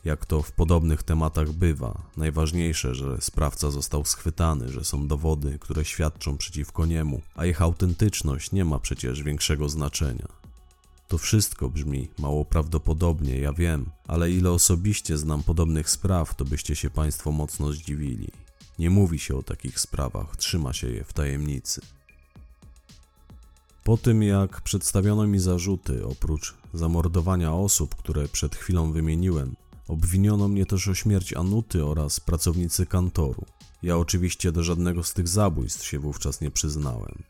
[0.06, 5.86] Jak to w podobnych tematach bywa, najważniejsze, że sprawca został schwytany, że są dowody, które
[5.86, 10.28] świadczą przeciwko niemu, a ich autentyczność nie ma przecież większego znaczenia.
[11.08, 16.76] To wszystko brzmi mało prawdopodobnie, ja wiem, ale ile osobiście znam podobnych spraw, to byście
[16.76, 18.28] się Państwo mocno zdziwili.
[18.80, 21.82] Nie mówi się o takich sprawach, trzyma się je w tajemnicy.
[23.90, 29.56] Po tym jak przedstawiono mi zarzuty, oprócz zamordowania osób, które przed chwilą wymieniłem,
[29.88, 33.46] obwiniono mnie też o śmierć Anuty oraz pracownicy kantoru.
[33.84, 37.24] Ja oczywiście do żadnego z tych zabójstw się wówczas nie przyznałem.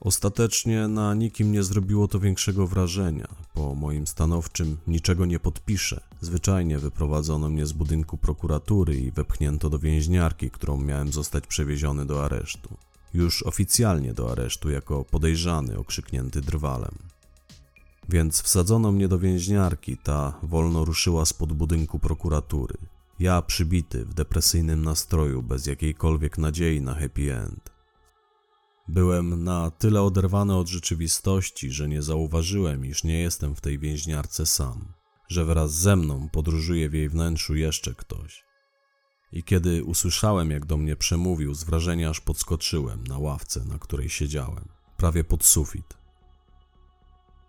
[0.00, 3.28] Ostatecznie na nikim nie zrobiło to większego wrażenia.
[3.54, 6.00] Po moim stanowczym niczego nie podpiszę.
[6.20, 12.24] Zwyczajnie wyprowadzono mnie z budynku prokuratury i wepchnięto do więźniarki, którą miałem zostać przewieziony do
[12.24, 12.76] aresztu.
[13.14, 16.98] Już oficjalnie do aresztu jako podejrzany, okrzyknięty drwalem.
[18.08, 22.74] Więc wsadzono mnie do więźniarki, ta wolno ruszyła spod budynku prokuratury.
[23.18, 27.70] Ja przybity, w depresyjnym nastroju, bez jakiejkolwiek nadziei na happy end.
[28.88, 34.46] Byłem na tyle oderwany od rzeczywistości, że nie zauważyłem, iż nie jestem w tej więźniarce
[34.46, 34.92] sam,
[35.28, 38.47] że wraz ze mną podróżuje w jej wnętrzu jeszcze ktoś.
[39.32, 44.08] I kiedy usłyszałem, jak do mnie przemówił, z wrażenia aż podskoczyłem na ławce, na której
[44.08, 45.98] siedziałem, prawie pod sufit.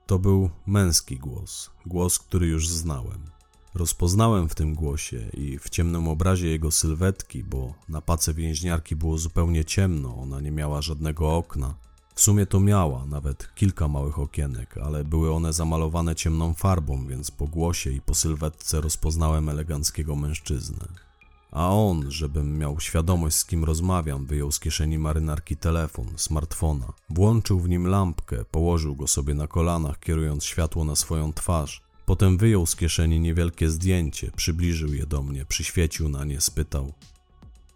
[0.06, 3.30] To był męski głos, głos, który już znałem.
[3.74, 9.18] Rozpoznałem w tym głosie i w ciemnym obrazie jego sylwetki, bo na pace więźniarki było
[9.18, 11.76] zupełnie ciemno, ona nie miała żadnego okna.
[12.16, 17.32] W sumie to miała nawet kilka małych okienek, ale były one zamalowane ciemną farbą, więc
[17.32, 21.09] po głosie i po sylwetce rozpoznałem eleganckiego mężczyznę.
[21.52, 27.60] A on, żebym miał świadomość z kim rozmawiam, wyjął z kieszeni marynarki telefon, smartfona, włączył
[27.60, 31.82] w nim lampkę, położył go sobie na kolanach, kierując światło na swoją twarz.
[32.06, 36.94] Potem wyjął z kieszeni niewielkie zdjęcie, przybliżył je do mnie, przyświecił na nie, spytał: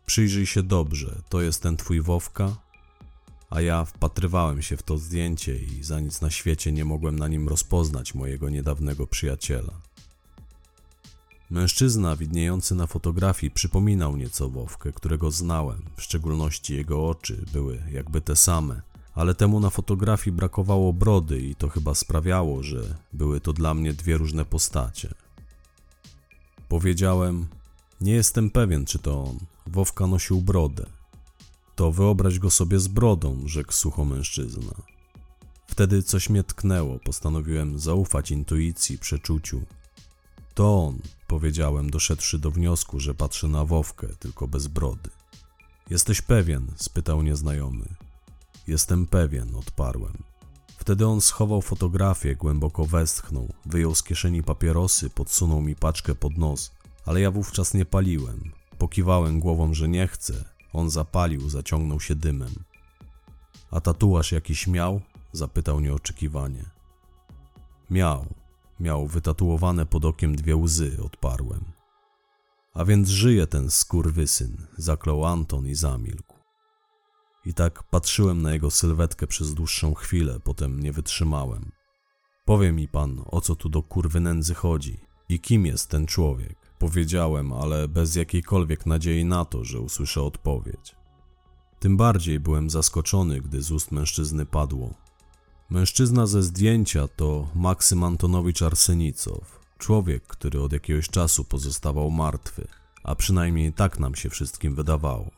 [0.06, 2.56] Przyjrzyj się dobrze, to jest ten twój Wowka?
[3.50, 7.28] A ja wpatrywałem się w to zdjęcie i za nic na świecie nie mogłem na
[7.28, 9.74] nim rozpoznać mojego niedawnego przyjaciela.
[11.50, 18.22] Mężczyzna widniejący na fotografii przypominał nieco Wowkę, którego znałem, w szczególności jego oczy były jakby
[18.22, 18.82] te same,
[19.16, 23.94] ale temu na fotografii brakowało brody i to chyba sprawiało, że były to dla mnie
[23.94, 25.14] dwie różne postacie.
[26.70, 27.48] Powiedziałem,
[28.02, 29.38] nie jestem pewien, czy to on.
[29.68, 30.86] Wowka nosił brodę.
[31.76, 34.74] To wyobraź go sobie z brodą, rzekł sucho mężczyzna.
[35.68, 39.62] Wtedy coś mnie tknęło, postanowiłem zaufać intuicji, przeczuciu.
[40.54, 45.10] To on, powiedziałem, doszedłszy do wniosku, że patrzy na Wowkę, tylko bez brody.
[45.90, 46.68] Jesteś pewien?
[46.76, 47.86] spytał nieznajomy.
[48.68, 50.24] Jestem pewien, odparłem.
[50.78, 56.72] Wtedy on schował fotografię, głęboko westchnął, wyjął z kieszeni papierosy, podsunął mi paczkę pod nos,
[57.06, 58.52] ale ja wówczas nie paliłem.
[58.78, 60.34] Pokiwałem głową, że nie chcę.
[60.74, 62.54] On zapalił, zaciągnął się dymem.
[63.72, 65.02] A tatuaż jakiś miał?
[65.32, 66.66] zapytał nieoczekiwanie.
[67.90, 68.43] Miał.
[68.84, 71.64] Miał wytatuowane pod okiem dwie łzy, odparłem.
[72.74, 76.36] A więc żyje ten skurwysyn, zaklął Anton i zamilkł.
[77.46, 81.72] I tak patrzyłem na jego sylwetkę przez dłuższą chwilę, potem nie wytrzymałem.
[82.46, 86.56] Powie mi pan, o co tu do kurwy nędzy chodzi i kim jest ten człowiek?
[86.80, 90.96] Powiedziałem, ale bez jakiejkolwiek nadziei na to, że usłyszę odpowiedź.
[91.80, 95.03] Tym bardziej byłem zaskoczony, gdy z ust mężczyzny padło.
[95.74, 102.68] Mężczyzna ze zdjęcia to Maksym Antonowicz Arsenicow, człowiek, który od jakiegoś czasu pozostawał martwy,
[103.04, 105.32] a przynajmniej tak nam się wszystkim wydawało.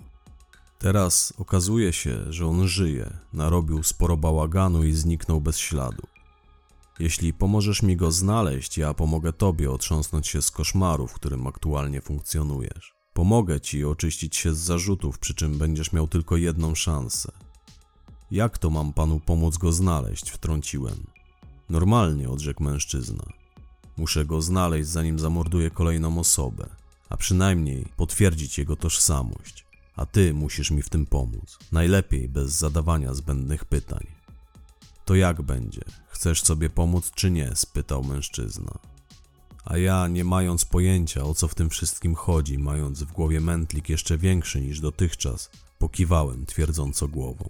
[0.80, 6.04] Teraz okazuje się, że on żyje, narobił sporo bałaganu i zniknął bez śladu.
[7.00, 12.02] Jeśli pomożesz mi go znaleźć, ja pomogę tobie otrząsnąć się z koszmaru, w którym aktualnie
[12.02, 12.93] funkcjonujesz.
[13.13, 17.44] Pomogę ci oczyścić się z zarzutów, przy czym będziesz miał tylko jedną szansę.
[18.31, 20.29] Jak to mam panu pomóc go znaleźć?
[20.29, 21.03] wtrąciłem.
[21.69, 23.25] Normalnie, odrzekł mężczyzna.
[23.97, 26.69] Muszę go znaleźć, zanim zamorduję kolejną osobę,
[27.09, 29.65] a przynajmniej potwierdzić jego tożsamość.
[29.95, 31.57] A ty musisz mi w tym pomóc.
[31.71, 34.07] Najlepiej bez zadawania zbędnych pytań.
[35.05, 35.81] To jak będzie?
[36.09, 37.55] Chcesz sobie pomóc czy nie?
[37.55, 38.79] spytał mężczyzna.
[39.65, 43.89] A ja, nie mając pojęcia o co w tym wszystkim chodzi, mając w głowie mętlik
[43.89, 47.49] jeszcze większy niż dotychczas, pokiwałem twierdząco głową.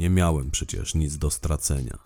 [0.00, 1.98] Nie miałem przecież nic do stracenia.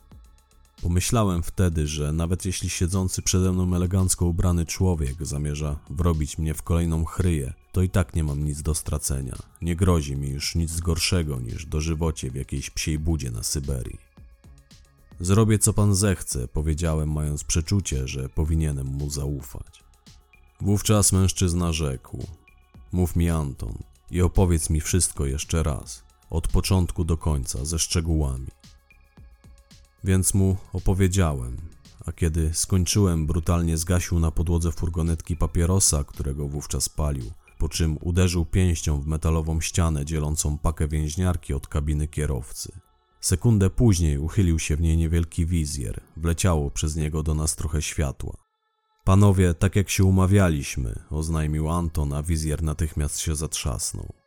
[0.83, 6.63] Pomyślałem wtedy, że nawet jeśli siedzący przede mną elegancko ubrany człowiek zamierza wrobić mnie w
[6.63, 9.37] kolejną chryję, to i tak nie mam nic do stracenia.
[9.63, 13.99] Nie grozi mi już nic gorszego niż dożywocie w jakiejś psiej budzie na Syberii.
[15.21, 19.85] Zrobię co pan zechce, powiedziałem, mając przeczucie, że powinienem mu zaufać.
[20.61, 22.27] Wówczas mężczyzna rzekł:
[22.93, 23.79] Mów mi, Anton,
[24.11, 28.49] i opowiedz mi wszystko jeszcze raz, od początku do końca, ze szczegółami.
[30.05, 31.57] Więc mu opowiedziałem,
[32.07, 38.45] a kiedy skończyłem, brutalnie zgasił na podłodze furgonetki papierosa, którego wówczas palił, po czym uderzył
[38.45, 42.73] pięścią w metalową ścianę dzielącą pakę więźniarki od kabiny kierowcy.
[43.21, 48.37] Sekundę później uchylił się w niej niewielki wizjer, wleciało przez niego do nas trochę światła.
[49.05, 54.24] Panowie, tak jak się umawialiśmy, oznajmił Anton, a wizjer natychmiast się zatrzasnął.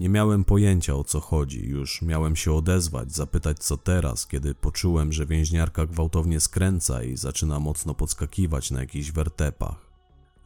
[0.00, 5.12] Nie miałem pojęcia o co chodzi, już miałem się odezwać, zapytać co teraz, kiedy poczułem,
[5.12, 9.88] że więźniarka gwałtownie skręca i zaczyna mocno podskakiwać na jakichś wertepach.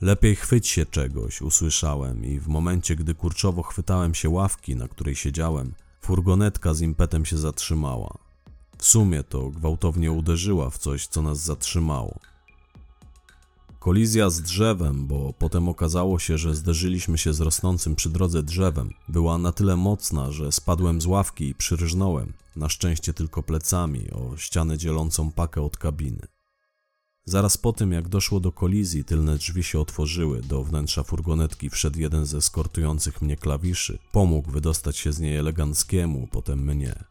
[0.00, 5.14] Lepiej chwyć się czegoś, usłyszałem i w momencie, gdy kurczowo chwytałem się ławki, na której
[5.14, 8.18] siedziałem, furgonetka z impetem się zatrzymała.
[8.78, 12.18] W sumie to gwałtownie uderzyła w coś, co nas zatrzymało.
[13.82, 18.90] Kolizja z drzewem, bo potem okazało się, że zderzyliśmy się z rosnącym przy drodze drzewem,
[19.08, 24.36] była na tyle mocna, że spadłem z ławki i przyrżnąłem, na szczęście tylko plecami, o
[24.36, 26.26] ścianę dzielącą pakę od kabiny.
[27.24, 31.98] Zaraz po tym, jak doszło do kolizji, tylne drzwi się otworzyły, do wnętrza furgonetki wszedł
[31.98, 37.04] jeden ze eskortujących mnie klawiszy, pomógł wydostać się z niej eleganckiemu, potem mnie.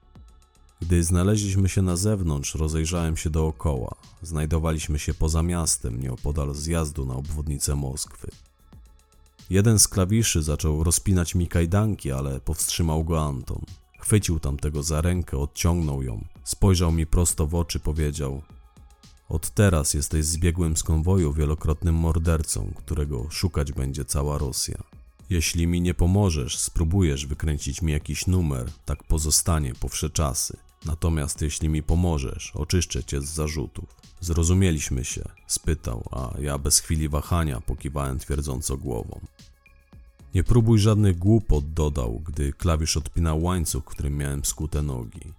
[0.82, 3.96] Gdy znaleźliśmy się na zewnątrz, rozejrzałem się dookoła.
[4.22, 8.32] Znajdowaliśmy się poza miastem, nieopodal zjazdu na obwodnicę Moskwy.
[9.50, 13.62] Jeden z klawiszy zaczął rozpinać mi kajdanki, ale powstrzymał go Anton.
[14.00, 18.42] Chwycił tamtego za rękę, odciągnął ją, spojrzał mi prosto w oczy, powiedział:
[19.30, 24.84] Od teraz jesteś zbiegłym z konwoju wielokrotnym mordercą, którego szukać będzie cała Rosja.
[25.30, 30.58] Jeśli mi nie pomożesz, spróbujesz wykręcić mi jakiś numer, tak pozostanie po wsze czasy.
[30.86, 33.96] Natomiast jeśli mi pomożesz, oczyszczę cię z zarzutów.
[34.20, 39.20] Zrozumieliśmy się, spytał, a ja bez chwili wahania pokiwałem twierdząco głową.
[40.34, 45.34] Nie próbuj żadnych głupot, dodał, gdy klawisz odpinał łańcuch, którym miałem skute nogi.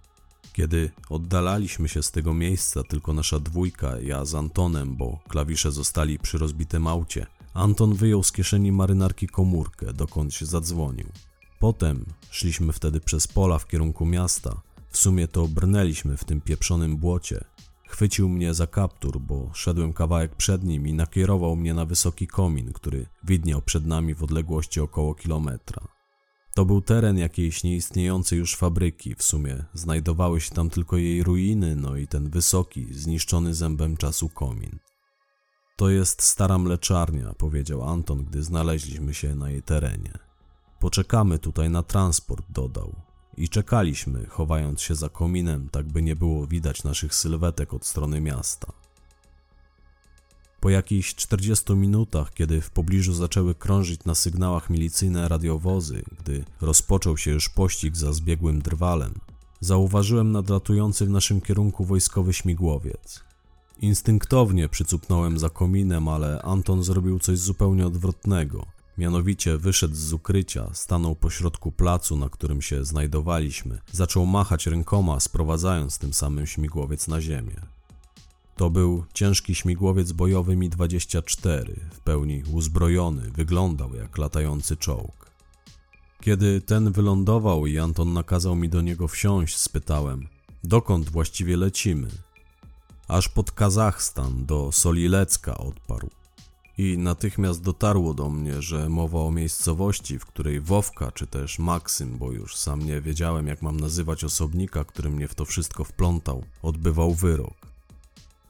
[0.53, 6.19] Kiedy oddalaliśmy się z tego miejsca, tylko nasza dwójka, ja z Antonem, bo klawisze zostali
[6.19, 11.07] przy rozbitym aucie, Anton wyjął z kieszeni marynarki komórkę, dokąd się zadzwonił.
[11.59, 14.61] Potem szliśmy wtedy przez pola w kierunku miasta,
[14.93, 17.43] w sumie to brnęliśmy w tym pieprzonym błocie.
[17.87, 22.73] Chwycił mnie za kaptur, bo szedłem kawałek przed nim i nakierował mnie na wysoki komin,
[22.73, 25.87] który widniał przed nami w odległości około kilometra.
[26.55, 31.75] To był teren jakiejś nieistniejącej już fabryki, w sumie znajdowały się tam tylko jej ruiny,
[31.75, 34.79] no i ten wysoki, zniszczony zębem czasu komin.
[35.75, 40.13] To jest stara mleczarnia, powiedział Anton, gdy znaleźliśmy się na jej terenie.
[40.79, 46.47] Poczekamy tutaj na transport, dodał i czekaliśmy, chowając się za kominem, tak by nie było
[46.47, 48.73] widać naszych sylwetek od strony miasta.
[50.59, 57.17] Po jakichś 40 minutach, kiedy w pobliżu zaczęły krążyć na sygnałach milicyjne radiowozy, gdy rozpoczął
[57.17, 59.13] się już pościg za zbiegłym drwalem,
[59.59, 63.23] zauważyłem nadlatujący w naszym kierunku wojskowy śmigłowiec.
[63.81, 68.65] Instynktownie przycupnąłem za kominem, ale Anton zrobił coś zupełnie odwrotnego.
[68.97, 75.97] Mianowicie wyszedł z ukrycia, stanął pośrodku placu, na którym się znajdowaliśmy, zaczął machać rękoma, sprowadzając
[75.97, 77.55] tym samym śmigłowiec na ziemię.
[78.55, 85.31] To był ciężki śmigłowiec bojowy Mi-24, w pełni uzbrojony, wyglądał jak latający czołg.
[86.21, 90.27] Kiedy ten wylądował i Anton nakazał mi do niego wsiąść, spytałem,
[90.63, 92.07] dokąd właściwie lecimy?
[93.07, 96.09] Aż pod Kazachstan, do Solilecka, odparł
[96.77, 102.17] i natychmiast dotarło do mnie, że mowa o miejscowości, w której Wowka czy też Maksym,
[102.17, 106.43] bo już sam nie wiedziałem jak mam nazywać osobnika, który mnie w to wszystko wplątał,
[106.61, 107.73] odbywał wyrok.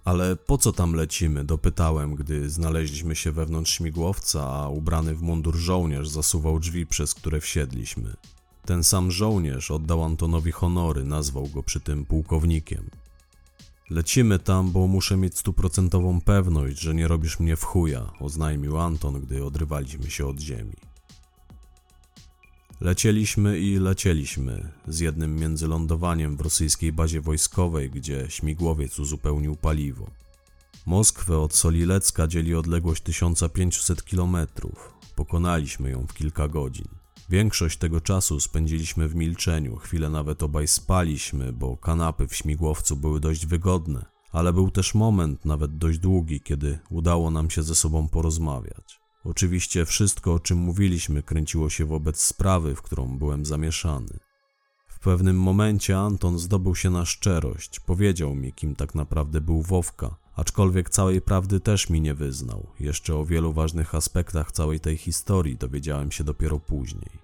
[0.05, 1.43] Ale po co tam lecimy?
[1.43, 7.41] dopytałem, gdy znaleźliśmy się wewnątrz śmigłowca, a ubrany w mundur żołnierz zasuwał drzwi, przez które
[7.41, 8.13] wsiedliśmy.
[8.65, 12.89] Ten sam żołnierz oddał Antonowi honory, nazwał go przy tym pułkownikiem.
[13.93, 19.21] Lecimy tam, bo muszę mieć stuprocentową pewność, że nie robisz mnie w chuja, oznajmił Anton,
[19.21, 20.73] gdy odrywaliśmy się od ziemi.
[22.81, 30.07] Lecieliśmy i lecieliśmy, z jednym międzylądowaniem w rosyjskiej bazie wojskowej, gdzie śmigłowiec uzupełnił paliwo.
[30.85, 34.37] Moskwę od Solilecka dzieli odległość 1500 km.
[35.15, 37.02] Pokonaliśmy ją w kilka godzin.
[37.30, 43.19] Większość tego czasu spędziliśmy w milczeniu, chwilę nawet obaj spaliśmy, bo kanapy w śmigłowcu były
[43.19, 48.07] dość wygodne, ale był też moment, nawet dość długi, kiedy udało nam się ze sobą
[48.07, 48.99] porozmawiać.
[49.24, 54.19] Oczywiście wszystko, o czym mówiliśmy, kręciło się wobec sprawy, w którą byłem zamieszany.
[54.88, 60.15] W pewnym momencie Anton zdobył się na szczerość, powiedział mi, kim tak naprawdę był Wowka,
[60.36, 62.67] aczkolwiek całej prawdy też mi nie wyznał.
[62.79, 67.23] Jeszcze o wielu ważnych aspektach całej tej historii dowiedziałem się dopiero później.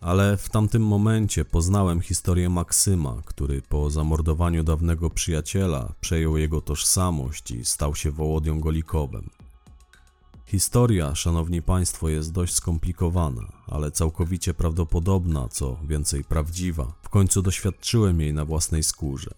[0.00, 7.50] Ale w tamtym momencie poznałem historię Maksyma, który po zamordowaniu dawnego przyjaciela przejął jego tożsamość
[7.50, 9.30] i stał się Wołodią Golikowem.
[10.46, 16.92] Historia, szanowni państwo, jest dość skomplikowana, ale całkowicie prawdopodobna, co więcej prawdziwa.
[17.02, 19.30] W końcu doświadczyłem jej na własnej skórze.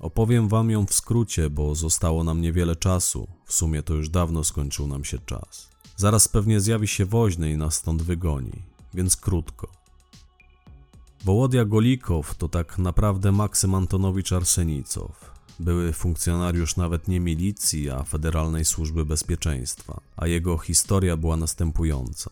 [0.00, 3.28] Opowiem wam ją w skrócie, bo zostało nam niewiele czasu.
[3.44, 5.68] W sumie to już dawno skończył nam się czas.
[5.96, 8.62] Zaraz pewnie zjawi się woźny i nas stąd wygoni,
[8.94, 9.68] więc krótko.
[11.24, 15.34] Wołodia Golikow to tak naprawdę Maksym Antonowicz Arsenicow.
[15.60, 22.30] Były funkcjonariusz nawet nie milicji, a Federalnej Służby Bezpieczeństwa, a jego historia była następująca.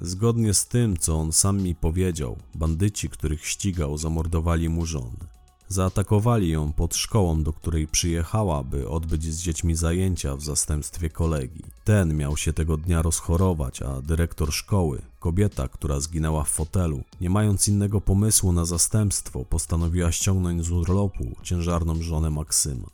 [0.00, 5.39] Zgodnie z tym, co on sam mi powiedział, bandyci, których ścigał, zamordowali mu żonę.
[5.72, 11.64] Zaatakowali ją pod szkołą, do której przyjechała, by odbyć z dziećmi zajęcia w zastępstwie kolegi.
[11.84, 17.30] Ten miał się tego dnia rozchorować, a dyrektor szkoły, kobieta, która zginęła w fotelu, nie
[17.30, 22.90] mając innego pomysłu na zastępstwo, postanowiła ściągnąć z urlopu ciężarną żonę Maksyma.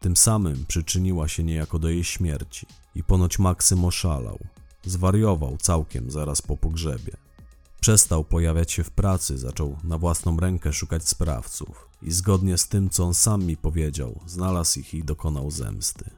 [0.00, 4.38] Tym samym przyczyniła się niejako do jej śmierci i ponoć Maksym oszalał.
[4.84, 7.12] Zwariował całkiem zaraz po pogrzebie.
[7.80, 12.90] Przestał pojawiać się w pracy, zaczął na własną rękę szukać sprawców i zgodnie z tym,
[12.90, 16.10] co on sam mi powiedział, znalazł ich i dokonał zemsty.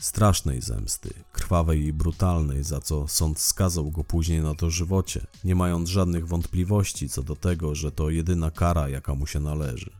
[0.00, 5.88] Strasznej zemsty, krwawej i brutalnej, za co sąd skazał go później na dożywocie, nie mając
[5.88, 9.90] żadnych wątpliwości co do tego, że to jedyna kara, jaka mu się należy.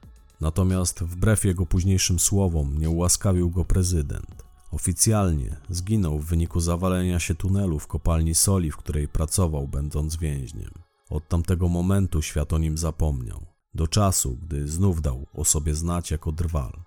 [0.40, 4.42] Natomiast wbrew jego późniejszym słowom nie ułaskawił go prezydent.
[4.70, 10.70] Oficjalnie zginął w wyniku zawalenia się tunelu w kopalni soli, w której pracował, będąc więźniem.
[11.10, 16.10] Od tamtego momentu świat o nim zapomniał, do czasu, gdy znów dał o sobie znać
[16.10, 16.82] jako drwal.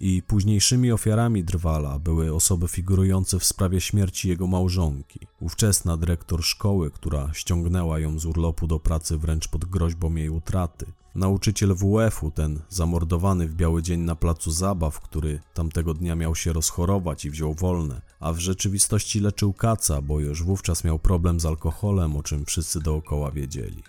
[0.00, 6.90] I późniejszymi ofiarami drwala były osoby figurujące w sprawie śmierci jego małżonki, ówczesna dyrektor szkoły,
[6.90, 12.60] która ściągnęła ją z urlopu do pracy wręcz pod groźbą jej utraty, nauczyciel WF-u, ten
[12.68, 17.54] zamordowany w biały dzień na placu zabaw, który tamtego dnia miał się rozchorować i wziął
[17.54, 22.44] wolne, a w rzeczywistości leczył kaca, bo już wówczas miał problem z alkoholem, o czym
[22.44, 23.82] wszyscy dookoła wiedzieli.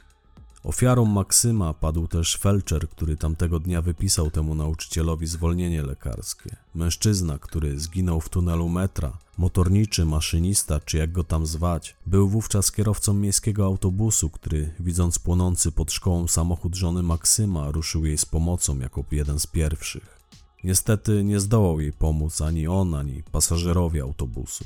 [0.64, 6.56] Ofiarą Maksyma padł też felczer, który tamtego dnia wypisał temu nauczycielowi zwolnienie lekarskie.
[6.76, 12.72] Mężczyzna, który zginął w tunelu metra, motorniczy, maszynista, czy jak go tam zwać, był wówczas
[12.72, 18.80] kierowcą miejskiego autobusu, który, widząc płonący pod szkołą samochód żony Maksyma, ruszył jej z pomocą
[18.80, 20.20] jako jeden z pierwszych.
[20.64, 24.66] Niestety nie zdołał jej pomóc ani on, ani pasażerowie autobusu.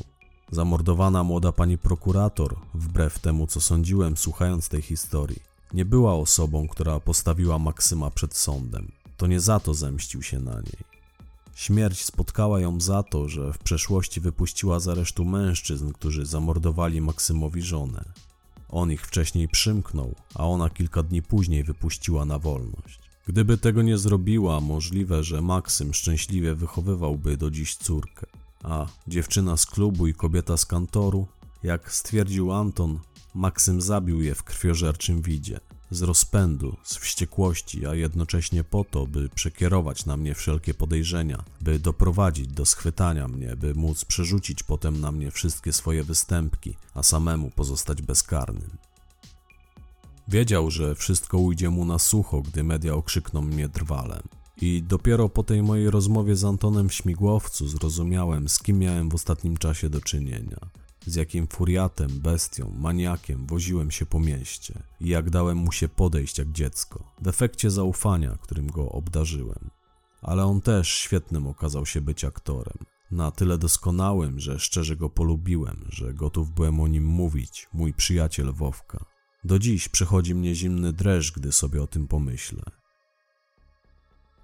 [0.51, 6.99] Zamordowana młoda pani prokurator, wbrew temu co sądziłem słuchając tej historii, nie była osobą, która
[6.99, 8.91] postawiła Maksyma przed sądem.
[9.17, 10.93] To nie za to zemścił się na niej.
[11.55, 17.61] Śmierć spotkała ją za to, że w przeszłości wypuściła z aresztu mężczyzn, którzy zamordowali Maksymowi
[17.61, 18.05] żonę.
[18.69, 22.99] On ich wcześniej przymknął, a ona kilka dni później wypuściła na wolność.
[23.28, 28.28] Gdyby tego nie zrobiła, możliwe, że Maksym szczęśliwie wychowywałby do dziś córkę,
[28.63, 31.28] a dziewczyna z klubu i kobieta z kantoru,
[31.63, 32.99] jak stwierdził Anton,
[33.36, 35.59] Maksym zabił je w krwiożerczym widzie,
[35.91, 41.79] z rozpędu, z wściekłości, a jednocześnie po to, by przekierować na mnie wszelkie podejrzenia, by
[41.79, 47.49] doprowadzić do schwytania mnie, by móc przerzucić potem na mnie wszystkie swoje występki, a samemu
[47.49, 48.69] pozostać bezkarnym.
[50.27, 54.23] Wiedział, że wszystko ujdzie mu na sucho, gdy media okrzykną mnie drwalem.
[54.61, 59.15] I dopiero po tej mojej rozmowie z Antonem w śmigłowcu zrozumiałem, z kim miałem w
[59.15, 65.30] ostatnim czasie do czynienia z jakim furiatem, bestią, maniakiem woziłem się po mieście i jak
[65.30, 69.70] dałem mu się podejść jak dziecko, w efekcie zaufania, którym go obdarzyłem.
[70.22, 72.78] Ale on też świetnym okazał się być aktorem.
[73.12, 78.54] Na tyle doskonałym, że szczerze go polubiłem, że gotów byłem o nim mówić, mój przyjaciel
[78.54, 79.06] Wowka.
[79.43, 82.64] Do dziś przychodzi mnie zimny dreszcz, gdy sobie o tym pomyślę.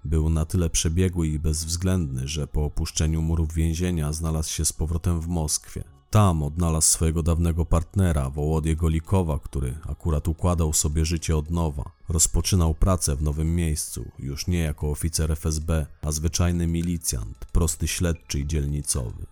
[0.04, 5.20] Był na tyle przebiegły i bezwzględny, że po opuszczeniu murów więzienia znalazł się z powrotem
[5.20, 11.50] w Moskwie tam odnalazł swojego dawnego partnera, Wołodię Golikowa, który akurat układał sobie życie od
[11.50, 11.90] nowa.
[12.08, 18.40] Rozpoczynał pracę w nowym miejscu, już nie jako oficer FSB, a zwyczajny milicjant, prosty śledczy
[18.40, 19.26] i dzielnicowy.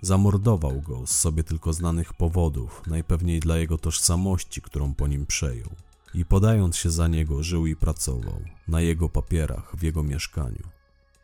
[0.00, 5.70] Zamordował go z sobie tylko znanych powodów, najpewniej dla jego tożsamości, którą po nim przejął.
[6.14, 10.62] I podając się za niego, żył i pracował, na jego papierach, w jego mieszkaniu.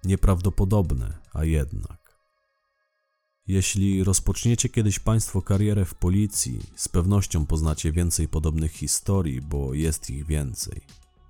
[0.05, 2.06] Nieprawdopodobne, a jednak.
[3.49, 10.11] Jeśli rozpoczniecie kiedyś Państwo karierę w policji, z pewnością poznacie więcej podobnych historii, bo jest
[10.11, 10.81] ich więcej.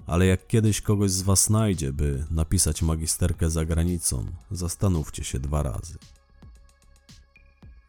[0.06, 5.62] Ale jak kiedyś kogoś z Was znajdzie, by napisać magisterkę za granicą, zastanówcie się dwa
[5.62, 5.98] razy.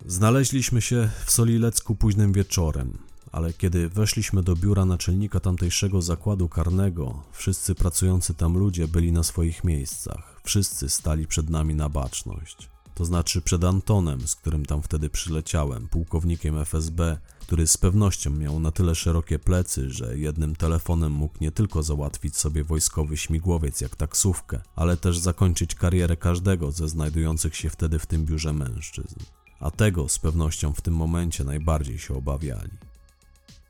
[0.06, 2.98] Znaleźliśmy się w Solilecku późnym wieczorem.
[3.32, 9.24] ale kiedy weszliśmy do biura naczelnika tamtejszego zakładu karnego, wszyscy pracujący tam ludzie byli na
[9.24, 10.42] swoich miejscach.
[10.44, 12.70] Wszyscy stali przed nami na baczność.
[12.98, 18.60] To znaczy przed Antonem, z którym tam wtedy przyleciałem, pułkownikiem FSB, który z pewnością miał
[18.60, 23.96] na tyle szerokie plecy, że jednym telefonem mógł nie tylko załatwić sobie wojskowy śmigłowiec jak
[23.96, 29.20] taksówkę, ale też zakończyć karierę każdego ze znajdujących się wtedy w tym biurze mężczyzn.
[29.60, 32.72] A tego z pewnością w tym momencie najbardziej się obawiali.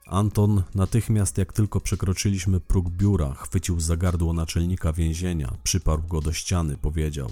[0.05, 6.33] Anton natychmiast jak tylko przekroczyliśmy próg biura, chwycił za gardło naczelnika więzienia, przyparł go do
[6.33, 7.31] ściany, powiedział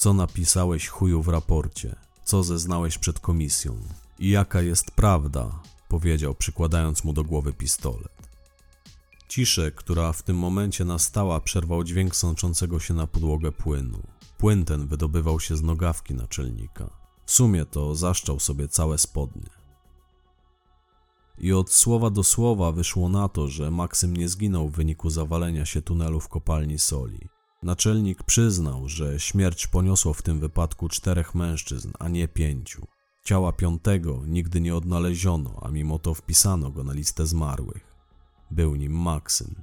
[0.00, 1.96] Co napisałeś chuju w raporcie?
[2.24, 3.76] Co zeznałeś przed komisją?
[4.18, 5.62] I jaka jest prawda?
[5.88, 8.28] powiedział, przykładając mu do głowy pistolet.
[9.28, 14.02] Ciszę, która w tym momencie nastała, przerwał dźwięk sączącego się na podłogę płynu.
[14.38, 16.90] Płyn ten wydobywał się z nogawki naczelnika.
[17.26, 19.50] W sumie to zaszczał sobie całe spodnie.
[21.38, 25.66] I od słowa do słowa wyszło na to, że Maksym nie zginął w wyniku zawalenia
[25.66, 27.28] się tunelu w kopalni soli.
[27.62, 32.86] Naczelnik przyznał, że śmierć poniosło w tym wypadku czterech mężczyzn, a nie pięciu.
[33.24, 37.96] Ciała piątego nigdy nie odnaleziono, a mimo to wpisano go na listę zmarłych.
[38.50, 39.54] Był nim Maksym.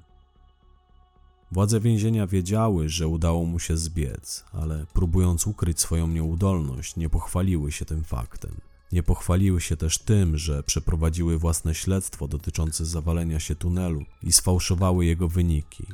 [1.51, 7.71] Władze więzienia wiedziały, że udało mu się zbiec, ale próbując ukryć swoją nieudolność, nie pochwaliły
[7.71, 8.61] się tym faktem.
[8.91, 15.05] Nie pochwaliły się też tym, że przeprowadziły własne śledztwo dotyczące zawalenia się tunelu i sfałszowały
[15.05, 15.85] jego wyniki.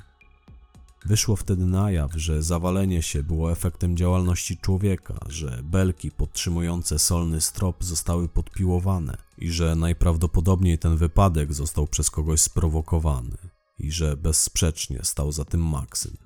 [1.06, 7.42] Wyszło wtedy na jaw, że zawalenie się było efektem działalności człowieka, że belki podtrzymujące solny
[7.42, 13.38] strop zostały podpiłowane i że najprawdopodobniej ten wypadek został przez kogoś sprowokowany
[13.80, 16.18] i że bezsprzecznie stał za tym Maksym.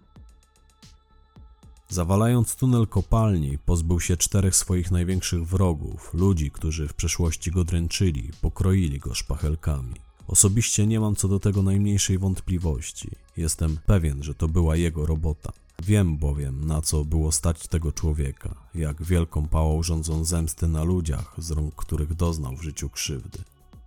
[1.90, 8.32] Zawalając tunel kopalni, pozbył się czterech swoich największych wrogów, ludzi, którzy w przeszłości go dręczyli,
[8.42, 10.07] pokroili go szpachelkami.
[10.28, 13.12] Osobiście nie mam co do tego najmniejszej wątpliwości.
[13.38, 15.52] Jestem pewien, że to była jego robota.
[15.84, 21.36] Wiem bowiem, na co było stać tego człowieka, jak wielką pałą rządzą zemsty na ludziach,
[21.38, 23.40] z rąk których doznał w życiu krzywdy.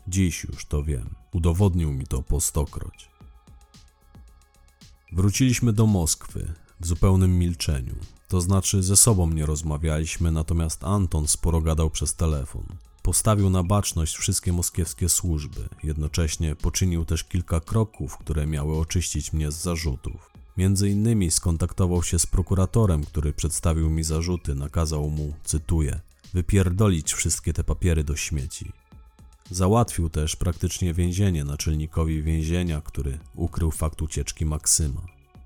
[0.09, 1.15] Dziś już to wiem.
[1.33, 3.11] Udowodnił mi to po stokroć.
[5.13, 7.95] Wróciliśmy do Moskwy w zupełnym milczeniu.
[8.29, 12.65] To znaczy ze sobą nie rozmawialiśmy, natomiast Anton sporo gadał przez telefon.
[13.11, 19.51] Postawił na baczność wszystkie moskiewskie służby, jednocześnie poczynił też kilka kroków, które miały oczyścić mnie
[19.51, 20.31] z zarzutów.
[20.57, 26.01] Między innymi skontaktował się z prokuratorem, który przedstawił mi zarzuty, nakazał mu, cytuję,
[26.35, 28.73] wypierdolić wszystkie te papiery do śmieci.
[29.51, 35.03] Załatwił też praktycznie więzienie naczelnikowi więzienia, który ukrył fakt ucieczki Maksyma.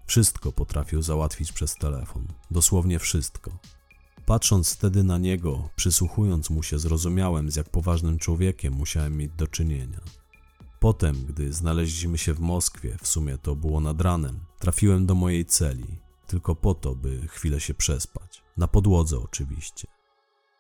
[0.07, 3.51] Wszystko potrafił załatwić przez telefon, dosłownie wszystko.
[4.27, 9.47] Patrząc wtedy na niego, przysłuchując mu się, zrozumiałem, z jak poważnym człowiekiem musiałem mieć do
[9.47, 10.01] czynienia.
[10.81, 15.45] Potem, gdy znaleźliśmy się w Moskwie, w sumie to było nad ranem, trafiłem do mojej
[15.45, 15.87] celi,
[16.27, 18.43] tylko po to, by chwilę się przespać.
[18.57, 19.89] Na podłodze oczywiście.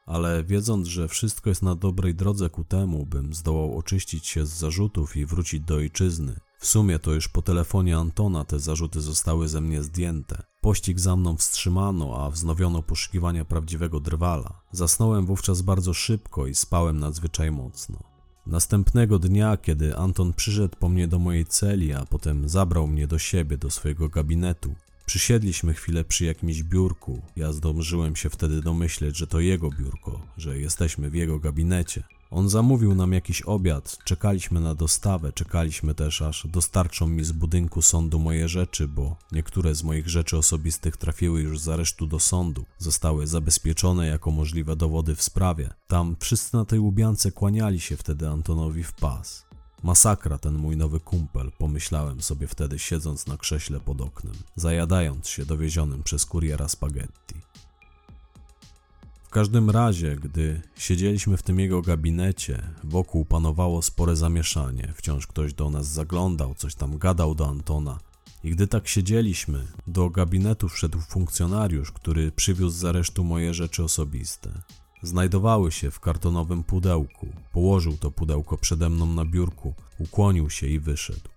[0.06, 4.50] Ale wiedząc, że wszystko jest na dobrej drodze ku temu, bym zdołał oczyścić się z
[4.50, 9.48] zarzutów i wrócić do ojczyzny, w sumie to już po telefonie Antona te zarzuty zostały
[9.48, 10.42] ze mnie zdjęte.
[10.60, 14.62] Pościg za mną wstrzymano, a wznowiono poszukiwania prawdziwego drwala.
[14.72, 17.98] Zasnąłem wówczas bardzo szybko i spałem nadzwyczaj mocno.
[18.46, 23.18] Następnego dnia, kiedy Anton przyszedł po mnie do mojej celi, a potem zabrał mnie do
[23.18, 24.74] siebie, do swojego gabinetu,
[25.06, 27.22] Przysiedliśmy chwilę przy jakimś biurku.
[27.36, 32.02] Ja zdążyłem się wtedy domyśleć, że to jego biurko, że jesteśmy w jego gabinecie.
[32.30, 37.82] On zamówił nam jakiś obiad, czekaliśmy na dostawę, czekaliśmy też aż dostarczą mi z budynku
[37.82, 42.64] sądu moje rzeczy, bo niektóre z moich rzeczy osobistych trafiły już z aresztu do sądu,
[42.78, 45.74] zostały zabezpieczone jako możliwe dowody w sprawie.
[45.86, 49.44] Tam wszyscy na tej łubiance kłaniali się wtedy Antonowi w pas.
[49.82, 55.46] Masakra ten mój nowy kumpel, pomyślałem sobie wtedy siedząc na krześle pod oknem, zajadając się
[55.46, 57.53] dowiezionym przez kuriera spaghetti.
[59.34, 64.92] Każdym razie, gdy siedzieliśmy w tym jego gabinecie, wokół panowało spore zamieszanie.
[64.96, 67.98] Wciąż ktoś do nas zaglądał, coś tam gadał do Antona.
[68.44, 74.50] I gdy tak siedzieliśmy, do gabinetu wszedł funkcjonariusz, który przywiózł z aresztu moje rzeczy osobiste
[75.02, 77.28] znajdowały się w kartonowym pudełku.
[77.52, 81.33] Położył to pudełko przede mną na biurku, ukłonił się i wyszedł.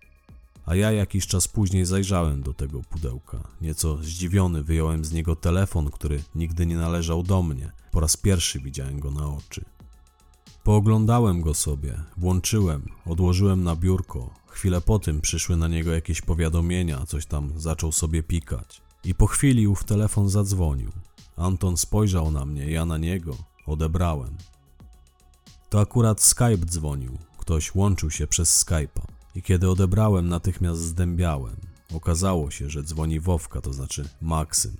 [0.68, 3.48] A ja jakiś czas później zajrzałem do tego pudełka.
[3.62, 7.72] Nieco zdziwiony wyjąłem z niego telefon, który nigdy nie należał do mnie.
[7.92, 9.66] Po raz pierwszy widziałem go na oczy.
[10.64, 14.30] Pooglądałem go sobie, włączyłem, odłożyłem na biurko.
[14.48, 18.82] Chwilę po tym przyszły na niego jakieś powiadomienia, coś tam zaczął sobie pikać.
[19.04, 20.92] I po chwili ów telefon zadzwonił.
[21.36, 23.38] Anton spojrzał na mnie, ja na niego.
[23.66, 24.38] Odebrałem.
[25.70, 27.18] To akurat Skype dzwonił.
[27.38, 31.56] Ktoś łączył się przez Skype'a i kiedy odebrałem, natychmiast zdębiałem.
[31.94, 34.78] Okazało się, że dzwoni Wowka, to znaczy Maksym.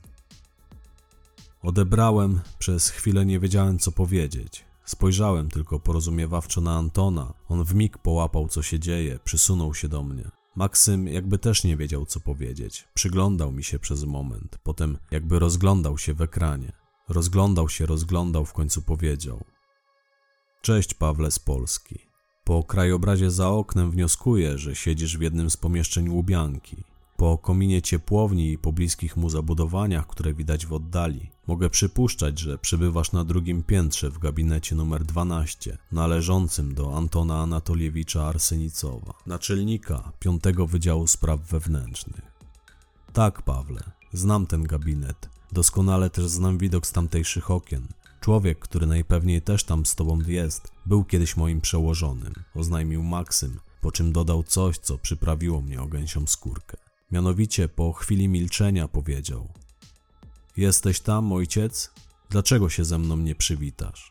[1.64, 4.66] Odebrałem, przez chwilę nie wiedziałem co powiedzieć.
[4.86, 7.34] Spojrzałem tylko porozumiewawczo na Antona.
[7.50, 10.32] On w mig połapał co się dzieje, przysunął się do mnie.
[10.56, 12.88] Maksym jakby też nie wiedział co powiedzieć.
[12.94, 16.72] Przyglądał mi się przez moment, potem jakby rozglądał się w ekranie.
[17.10, 19.44] Rozglądał się, rozglądał, w końcu powiedział:
[20.62, 22.07] Cześć Pawle z Polski.
[22.48, 26.84] Po krajobrazie za oknem wnioskuję, że siedzisz w jednym z pomieszczeń Łubianki.
[27.18, 33.12] Po kominie ciepłowni i pobliskich mu zabudowaniach, które widać w oddali, mogę przypuszczać, że przebywasz
[33.12, 41.08] na drugim piętrze w gabinecie numer 12, należącym do Antona Anatoliewicza Arsenicowa, naczelnika 5 Wydziału
[41.08, 42.32] Spraw Wewnętrznych.
[43.14, 43.84] Tak, Pawle,
[44.14, 45.30] znam ten gabinet.
[45.52, 47.88] Doskonale też znam widok z tamtejszych okien.
[48.28, 53.92] Człowiek, który najpewniej też tam z tobą jest, był kiedyś moim przełożonym, oznajmił Maksym, po
[53.92, 56.78] czym dodał coś, co przyprawiło mnie o gęsią skórkę.
[57.12, 59.48] Mianowicie po chwili milczenia powiedział:
[60.58, 61.92] Jesteś tam, ojciec?
[62.30, 64.10] Dlaczego się ze mną nie przywitasz?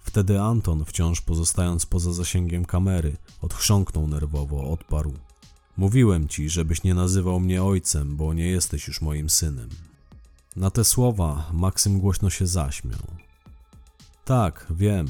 [0.00, 5.12] Wtedy Anton, wciąż pozostając poza zasięgiem kamery, odchrząknął nerwowo, odparł:
[5.76, 9.68] Mówiłem ci, żebyś nie nazywał mnie ojcem, bo nie jesteś już moim synem.
[10.56, 13.00] Na te słowa Maksym głośno się zaśmiał.
[14.24, 15.06] Tak, wiem,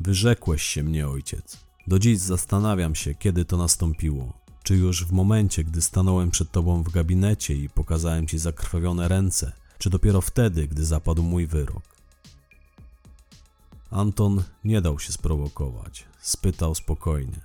[0.00, 1.56] wyrzekłeś się mnie, ojciec.
[1.86, 4.32] Do dziś zastanawiam się, kiedy to nastąpiło.
[4.62, 9.52] Czy już w momencie, gdy stanąłem przed tobą w gabinecie i pokazałem ci zakrwawione ręce,
[9.78, 11.82] czy dopiero wtedy, gdy zapadł mój wyrok?
[13.90, 16.04] Anton nie dał się sprowokować.
[16.20, 17.40] Spytał spokojnie.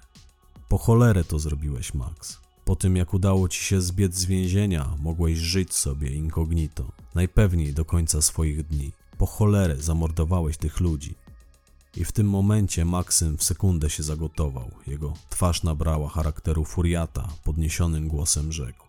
[0.70, 2.38] Po cholerę to zrobiłeś, Max.
[2.66, 7.86] Po tym, jak udało ci się zbiec z więzienia, mogłeś żyć sobie incognito, najpewniej do
[7.86, 8.91] końca swoich dni.
[9.18, 11.16] Po cholerę zamordowałeś tych ludzi.
[11.97, 14.72] I w tym momencie Maksym w sekundę się zagotował.
[14.88, 18.88] Jego twarz nabrała charakteru furiata, podniesionym głosem rzekł.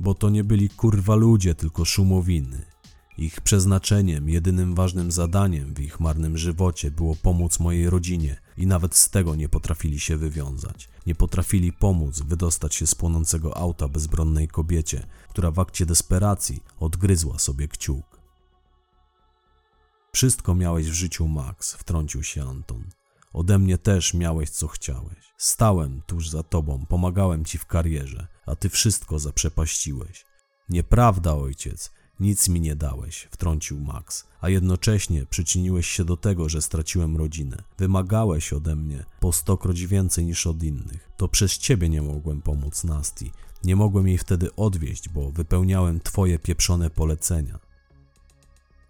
[0.00, 2.62] Bo to nie byli kurwa ludzie, tylko szumowiny.
[3.18, 8.96] Ich przeznaczeniem, jedynym ważnym zadaniem w ich marnym żywocie było pomóc mojej rodzinie i nawet
[8.96, 10.88] z tego nie potrafili się wywiązać.
[11.06, 17.38] Nie potrafili pomóc wydostać się z płonącego auta bezbronnej kobiecie, która w akcie desperacji odgryzła
[17.38, 18.20] sobie kciuk.
[20.12, 22.84] Wszystko miałeś w życiu, Max, wtrącił się Anton.
[23.32, 25.32] Ode mnie też miałeś co chciałeś.
[25.36, 30.24] Stałem tuż za tobą, pomagałem ci w karierze, a ty wszystko zaprzepaściłeś.
[30.68, 31.92] Nieprawda, ojciec,
[32.22, 37.56] nic mi nie dałeś, wtrącił Max, a jednocześnie przyczyniłeś się do tego, że straciłem rodzinę.
[37.78, 41.10] Wymagałeś ode mnie po stokroć więcej niż od innych.
[41.16, 43.32] To przez ciebie nie mogłem pomóc Nasti.
[43.64, 47.58] Nie mogłem jej wtedy odwieźć, bo wypełniałem twoje pieprzone polecenia.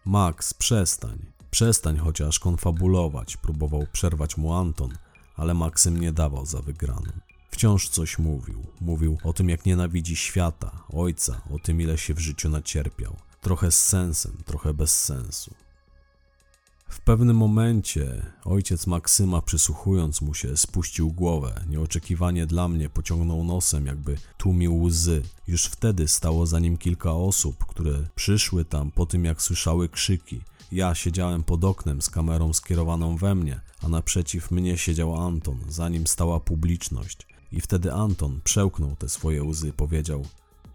[0.05, 1.19] Max, przestań.
[1.51, 4.91] Przestań chociaż konfabulować, próbował przerwać mu Anton,
[5.37, 7.13] ale Maksym nie dawał za wygraną.
[7.53, 8.67] Wciąż coś mówił.
[8.81, 13.17] Mówił o tym, jak nienawidzi świata, ojca, o tym, ile się w życiu nacierpiał.
[13.41, 15.55] Trochę z sensem, trochę bez sensu.
[16.89, 21.65] W pewnym momencie ojciec Maksyma, przysłuchując mu się, spuścił głowę.
[21.69, 25.23] Nieoczekiwanie dla mnie pociągnął nosem, jakby tłumił łzy.
[25.47, 30.41] Już wtedy stało za nim kilka osób, które przyszły tam po tym, jak słyszały krzyki.
[30.73, 35.89] Ja siedziałem pod oknem z kamerą skierowaną we mnie, a naprzeciw mnie siedział Anton, za
[35.89, 37.32] nim stała publiczność.
[37.53, 40.27] I wtedy Anton przełknął te swoje łzy, powiedział: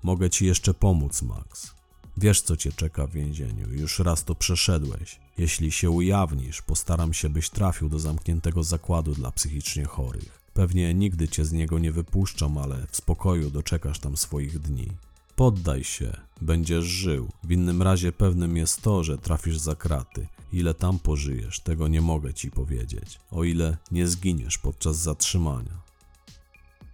[0.03, 1.77] Mogę ci jeszcze pomóc, Max.
[2.17, 5.19] Wiesz, co cię czeka w więzieniu, już raz to przeszedłeś.
[5.37, 10.41] Jeśli się ujawnisz, postaram się, byś trafił do zamkniętego zakładu dla psychicznie chorych.
[10.53, 14.87] Pewnie nigdy cię z niego nie wypuszczą, ale w spokoju doczekasz tam swoich dni.
[15.35, 17.29] Poddaj się, będziesz żył.
[17.43, 20.27] W innym razie pewnym jest to, że trafisz za kraty.
[20.53, 23.19] Ile tam pożyjesz, tego nie mogę ci powiedzieć.
[23.31, 25.86] O ile nie zginiesz podczas zatrzymania.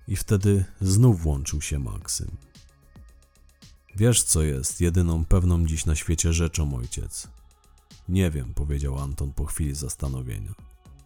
[0.07, 2.37] I wtedy znów włączył się Maksym.
[3.95, 7.27] Wiesz, co jest jedyną pewną dziś na świecie rzeczą, ojciec.
[8.09, 10.53] Nie wiem, powiedział Anton po chwili zastanowienia.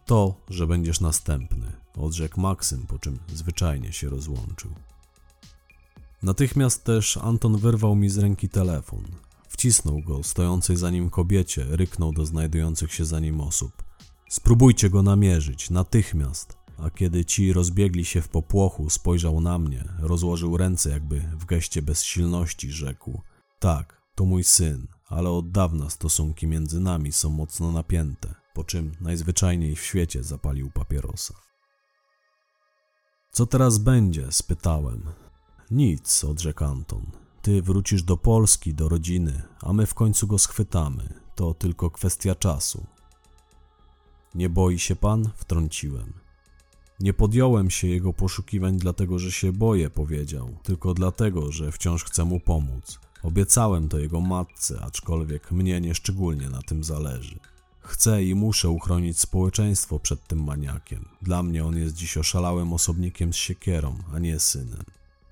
[0.06, 4.70] To, że będziesz następny, odrzekł Maksym, po czym zwyczajnie się rozłączył.
[6.22, 9.04] Natychmiast też Anton wyrwał mi z ręki telefon.
[9.48, 13.82] Wcisnął go stojącej za nim kobiecie, ryknął do znajdujących się za nim osób.
[14.30, 20.56] Spróbujcie go namierzyć, natychmiast a kiedy ci rozbiegli się w popłochu, spojrzał na mnie, rozłożył
[20.56, 23.22] ręce jakby w geście bezsilności, rzekł:
[23.58, 28.92] Tak, to mój syn, ale od dawna stosunki między nami są mocno napięte, po czym
[29.00, 31.34] najzwyczajniej w świecie zapalił papierosa.
[33.32, 34.32] Co teraz będzie?
[34.32, 35.02] spytałem.
[35.70, 37.06] Nic, odrzekł Anton.
[37.42, 41.20] Ty wrócisz do Polski, do rodziny, a my w końcu go schwytamy.
[41.34, 42.86] To tylko kwestia czasu.
[44.34, 45.30] Nie boi się pan?
[45.36, 46.27] wtrąciłem.
[47.00, 52.24] Nie podjąłem się jego poszukiwań dlatego, że się boję, powiedział, tylko dlatego, że wciąż chcę
[52.24, 52.98] mu pomóc.
[53.22, 57.38] Obiecałem to jego matce, aczkolwiek mnie nieszczególnie na tym zależy.
[57.80, 61.08] Chcę i muszę uchronić społeczeństwo przed tym maniakiem.
[61.22, 64.82] Dla mnie on jest dziś oszalałym osobnikiem z siekierą, a nie synem.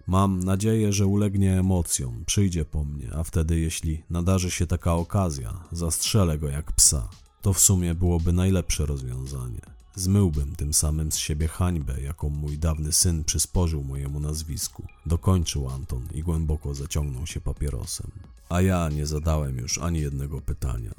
[0.07, 5.65] Mam nadzieję, że ulegnie emocjom, przyjdzie po mnie, a wtedy, jeśli nadarzy się taka okazja,
[5.73, 7.09] zastrzelę go jak psa.
[7.43, 9.76] To w sumie byłoby najlepsze rozwiązanie.
[9.99, 14.87] Zmyłbym tym samym z siebie hańbę, jaką mój dawny syn przysporzył mojemu nazwisku.
[15.07, 18.11] Dokończył Anton i głęboko zaciągnął się papierosem.
[18.49, 20.95] A ja nie zadałem już ani jednego pytania.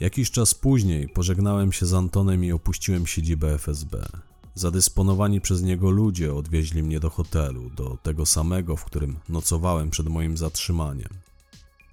[0.00, 4.06] Jakiś czas później pożegnałem się z Antonem i opuściłem siedzibę FSB.
[4.54, 10.08] Zadysponowani przez niego ludzie odwieźli mnie do hotelu, do tego samego, w którym nocowałem przed
[10.08, 11.23] moim zatrzymaniem.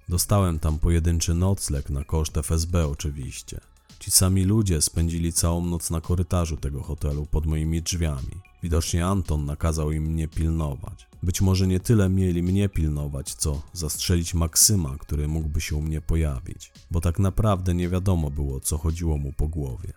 [0.08, 3.60] Dostałem tam pojedynczy nocleg na koszt FSB oczywiście.
[3.98, 8.40] Ci sami ludzie spędzili całą noc na korytarzu tego hotelu pod moimi drzwiami.
[8.62, 11.06] Widocznie Anton nakazał im mnie pilnować.
[11.22, 16.00] Być może nie tyle mieli mnie pilnować, co zastrzelić Maksyma, który mógłby się u mnie
[16.00, 19.92] pojawić, bo tak naprawdę nie wiadomo było, co chodziło mu po głowie.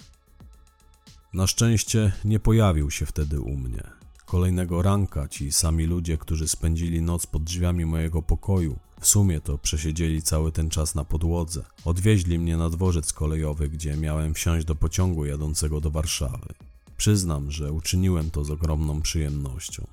[1.34, 3.95] Na szczęście nie pojawił się wtedy u mnie.
[4.26, 9.58] Kolejnego ranka ci sami ludzie, którzy spędzili noc pod drzwiami mojego pokoju, w sumie to
[9.58, 11.64] przesiedzieli cały ten czas na podłodze.
[11.86, 16.54] Odwieźli mnie na dworzec kolejowy, gdzie miałem wsiąść do pociągu jadącego do Warszawy.
[16.98, 19.88] Przyznam, że uczyniłem to z ogromną przyjemnością.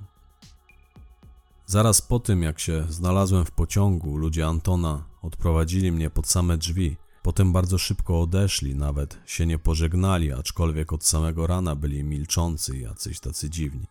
[1.66, 6.96] Zaraz po tym, jak się znalazłem w pociągu, ludzie Antona odprowadzili mnie pod same drzwi.
[7.22, 12.80] Potem bardzo szybko odeszli, nawet się nie pożegnali, aczkolwiek od samego rana byli milczący i
[12.80, 13.86] jacyś tacy dziwni.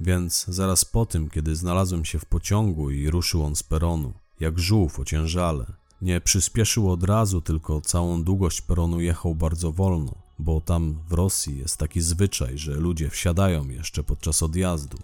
[0.00, 4.58] Więc zaraz po tym, kiedy znalazłem się w pociągu i ruszył on z peronu, jak
[4.58, 5.72] żółw ociężale,
[6.02, 11.58] nie przyspieszył od razu, tylko całą długość peronu jechał bardzo wolno, bo tam w Rosji
[11.58, 14.98] jest taki zwyczaj, że ludzie wsiadają jeszcze podczas odjazdu.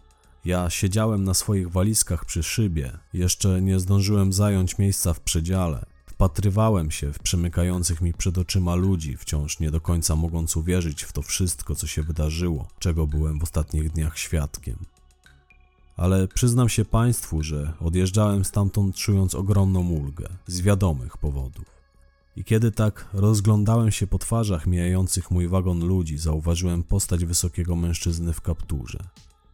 [0.45, 5.87] Ja siedziałem na swoich walizkach przy szybie, jeszcze nie zdążyłem zająć miejsca w przedziale.
[6.23, 11.13] Wpatrywałem się w przemykających mi przed oczyma ludzi, wciąż nie do końca mogąc uwierzyć w
[11.13, 14.77] to wszystko, co się wydarzyło, czego byłem w ostatnich dniach świadkiem.
[15.97, 21.65] Ale przyznam się Państwu, że odjeżdżałem stamtąd czując ogromną ulgę, z wiadomych powodów.
[22.37, 28.33] I kiedy tak rozglądałem się po twarzach mijających mój wagon ludzi, zauważyłem postać wysokiego mężczyzny
[28.33, 28.99] w kapturze.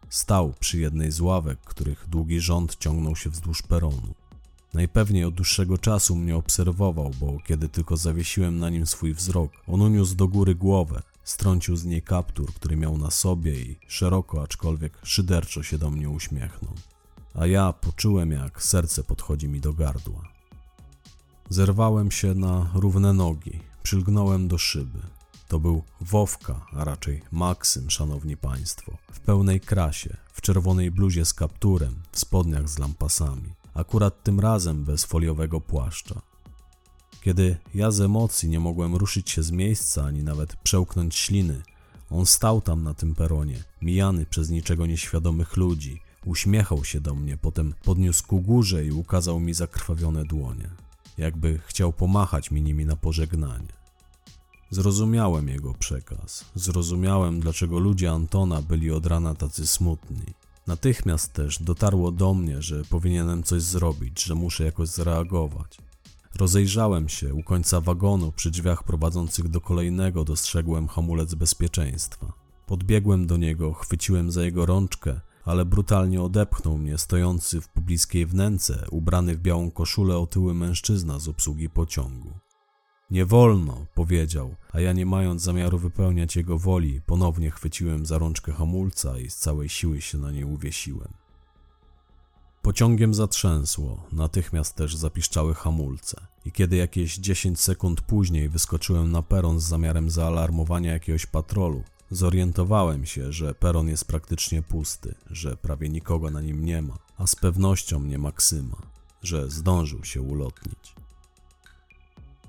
[0.08, 4.14] Stał przy jednej z ławek, których długi rząd ciągnął się wzdłuż peronu.
[4.74, 9.82] Najpewniej od dłuższego czasu mnie obserwował, bo kiedy tylko zawiesiłem na nim swój wzrok, on
[9.82, 14.98] uniósł do góry głowę, strącił z niej kaptur, który miał na sobie i szeroko, aczkolwiek
[15.02, 16.74] szyderczo się do mnie uśmiechnął.
[17.34, 20.28] A ja poczułem, jak serce podchodzi mi do gardła.
[21.48, 24.98] Zerwałem się na równe nogi, przylgnąłem do szyby.
[25.48, 31.34] To był Wowka, a raczej Maksym, szanowni państwo, w pełnej krasie, w czerwonej bluzie z
[31.34, 36.22] kapturem, w spodniach z lampasami, akurat tym razem bez foliowego płaszcza.
[37.20, 41.62] Kiedy ja z emocji nie mogłem ruszyć się z miejsca ani nawet przełknąć śliny,
[42.10, 47.36] on stał tam na tym peronie, mijany przez niczego nieświadomych ludzi, uśmiechał się do mnie,
[47.36, 50.70] potem podniósł ku górze i ukazał mi zakrwawione dłonie,
[51.18, 53.78] jakby chciał pomachać mi nimi na pożegnanie.
[54.70, 56.44] Zrozumiałem jego przekaz.
[56.54, 60.26] Zrozumiałem, dlaczego ludzie Antona byli od rana tacy smutni.
[60.68, 65.78] Natychmiast też dotarło do mnie, że powinienem coś zrobić, że muszę jakoś zareagować.
[66.34, 72.32] Rozejrzałem się u końca wagonu, przy drzwiach prowadzących do kolejnego dostrzegłem hamulec bezpieczeństwa.
[72.66, 78.86] Podbiegłem do niego, chwyciłem za jego rączkę, ale brutalnie odepchnął mnie stojący w pobliskiej wnęce,
[78.90, 82.47] ubrany w białą koszulę otyły mężczyzna z obsługi pociągu.
[83.10, 88.52] Nie wolno, powiedział, a ja nie mając zamiaru wypełniać jego woli, ponownie chwyciłem za rączkę
[88.52, 91.08] hamulca i z całej siły się na niej uwiesiłem.
[92.62, 96.26] Pociągiem zatrzęsło, natychmiast też zapiszczały hamulce.
[96.44, 103.06] I kiedy jakieś 10 sekund później wyskoczyłem na peron z zamiarem zaalarmowania jakiegoś patrolu, zorientowałem
[103.06, 107.36] się, że peron jest praktycznie pusty, że prawie nikogo na nim nie ma, a z
[107.36, 108.82] pewnością nie Maksyma,
[109.22, 110.97] że zdążył się ulotnić.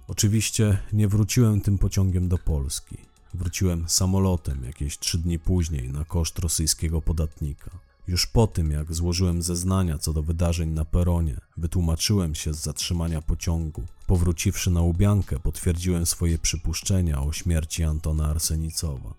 [0.09, 2.97] Oczywiście nie wróciłem tym pociągiem do Polski.
[3.33, 7.71] Wróciłem samolotem jakieś trzy dni później na koszt rosyjskiego podatnika.
[8.07, 13.21] Już po tym, jak złożyłem zeznania co do wydarzeń na peronie, wytłumaczyłem się z zatrzymania
[13.21, 13.83] pociągu.
[14.07, 19.13] Powróciwszy na Ubiankę, potwierdziłem swoje przypuszczenia o śmierci Antona Arsenicowa.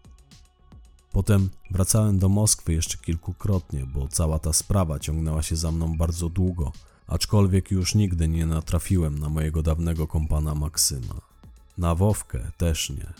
[1.13, 6.29] Potem wracałem do Moskwy jeszcze kilkukrotnie, bo cała ta sprawa ciągnęła się za mną bardzo
[6.29, 6.73] długo,
[7.11, 11.21] aczkolwiek już nigdy nie natrafiłem na mojego dawnego kompana Maksyma.
[11.79, 13.13] Na Wowkę też nie.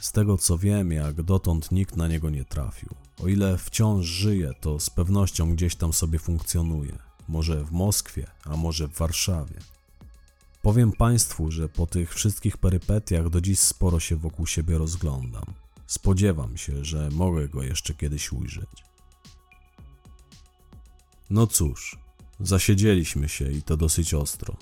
[0.00, 2.88] Z tego co wiem, jak dotąd nikt na niego nie trafił.
[3.24, 6.98] O ile wciąż żyje, to z pewnością gdzieś tam sobie funkcjonuje.
[7.28, 9.54] Może w Moskwie, a może w Warszawie.
[10.62, 15.44] Powiem Państwu, że po tych wszystkich perypetiach do dziś sporo się wokół siebie rozglądam.
[15.86, 18.84] Spodziewam się, że mogę go jeszcze kiedyś ujrzeć.
[21.30, 22.01] No cóż,
[22.42, 24.56] zasiedzieliśmy się i to dosyć ostro.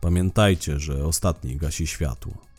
[0.00, 2.49] Pamiętajcie, że ostatni gasi światło.